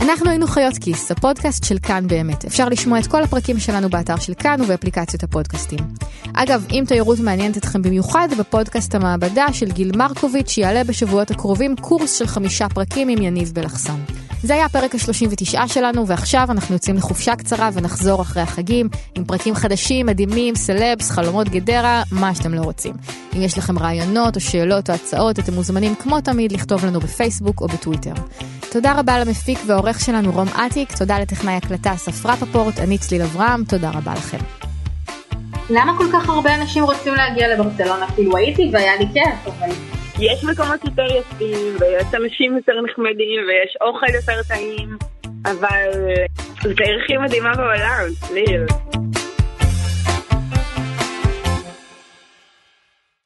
אנחנו 0.08 0.30
היינו 0.30 0.46
חיות 0.46 0.78
כיס, 0.78 1.10
הפודקאסט 1.10 1.64
של 1.64 1.78
כאן 1.78 2.06
באמת. 2.06 2.44
אפשר 2.44 2.68
לשמוע 2.68 2.98
את 2.98 3.06
כל 3.06 3.22
הפרקים 3.22 3.58
שלנו 3.58 3.88
באתר 3.88 4.16
של 4.16 4.34
כאן 4.34 4.60
ובאפליקציות 4.60 5.22
הפודקאסטים. 5.22 5.78
אגב, 6.34 6.66
אם 6.70 6.84
תיירות 6.88 7.18
מעניינת 7.18 7.56
אתכם 7.56 7.82
במיוחד, 7.82 8.28
בפודקאסט 8.38 8.94
המעבדה 8.94 9.46
של 9.52 9.70
גיל 9.72 9.96
מרקוביץ' 9.96 10.58
יעלה 10.58 10.84
בשבועות 10.84 11.30
הקרובים 11.30 11.76
קורס 11.76 12.18
של 12.18 12.26
חמישה 12.26 12.68
פרקים 12.68 13.08
עם 13.08 13.22
יניב 13.22 13.52
בלחסן. 13.54 14.00
זה 14.42 14.54
היה 14.54 14.64
הפרק 14.64 14.94
ה-39 14.94 15.68
שלנו, 15.68 16.06
ועכשיו 16.06 16.46
אנחנו 16.50 16.74
יוצאים 16.74 16.96
לחופשה 16.96 17.36
קצרה 17.36 17.70
ונחזור 17.72 18.22
אחרי 18.22 18.42
החגים 18.42 18.88
עם 19.14 19.24
פרקים 19.24 19.54
חדשים, 19.54 20.06
מדהימים, 20.06 20.54
סלבס, 20.54 21.10
חלומות 21.10 21.48
גדרה, 21.48 22.02
מה 22.12 22.34
שאתם 22.34 22.54
לא 22.54 22.60
רוצים. 22.60 22.94
אם 23.36 23.42
יש 23.42 23.58
לכם 23.58 23.78
רעיונות 23.78 24.36
או 24.36 24.40
שאלות 24.40 24.90
או 24.90 24.94
הצעות, 24.94 25.38
אתם 25.38 25.54
מוזמנים 25.54 25.94
כמו 25.94 26.20
תמיד 26.20 26.52
לכתוב 26.52 26.86
לנו 26.86 27.00
בפייסבוק 27.00 27.60
או 27.60 27.66
בטוויטר. 27.66 28.12
תודה 28.72 28.92
רבה 28.92 29.18
למפיק 29.18 29.58
והעורך 29.66 30.00
שלנו 30.00 30.32
רום 30.32 30.48
אטיק, 30.48 30.96
תודה 30.96 31.18
לטכנאי 31.18 31.54
הקלטה 31.54 31.94
אסף 31.94 32.26
רפפורט, 32.26 32.78
אני 32.78 32.98
צליל 32.98 33.22
אברהם, 33.22 33.64
תודה 33.64 33.90
רבה 33.90 34.14
לכם. 34.14 34.38
למה 35.70 35.98
כל 35.98 36.06
כך 36.12 36.28
הרבה 36.28 36.54
אנשים 36.54 36.84
רוצים 36.84 37.14
להגיע 37.14 37.48
לברצלונה? 37.54 38.06
כאילו 38.14 38.36
הייתי 38.36 38.70
והיה 38.72 38.96
לי 38.96 39.06
כיף, 39.12 39.46
אבל... 39.46 39.97
יש 40.20 40.44
מקומות 40.44 40.84
יותר 40.84 41.06
יפים, 41.16 41.76
ויש 41.80 42.14
אנשים 42.14 42.56
יותר 42.56 42.80
נחמדים, 42.80 43.40
ויש 43.48 43.76
אוכל 43.80 44.06
יותר 44.14 44.42
טעים, 44.48 44.96
אבל 45.44 45.90
זה 46.62 46.84
עיר 46.84 46.98
הכי 47.04 47.16
מדהימה 47.16 47.54
בעולם, 47.56 48.06
צליל. 48.20 48.66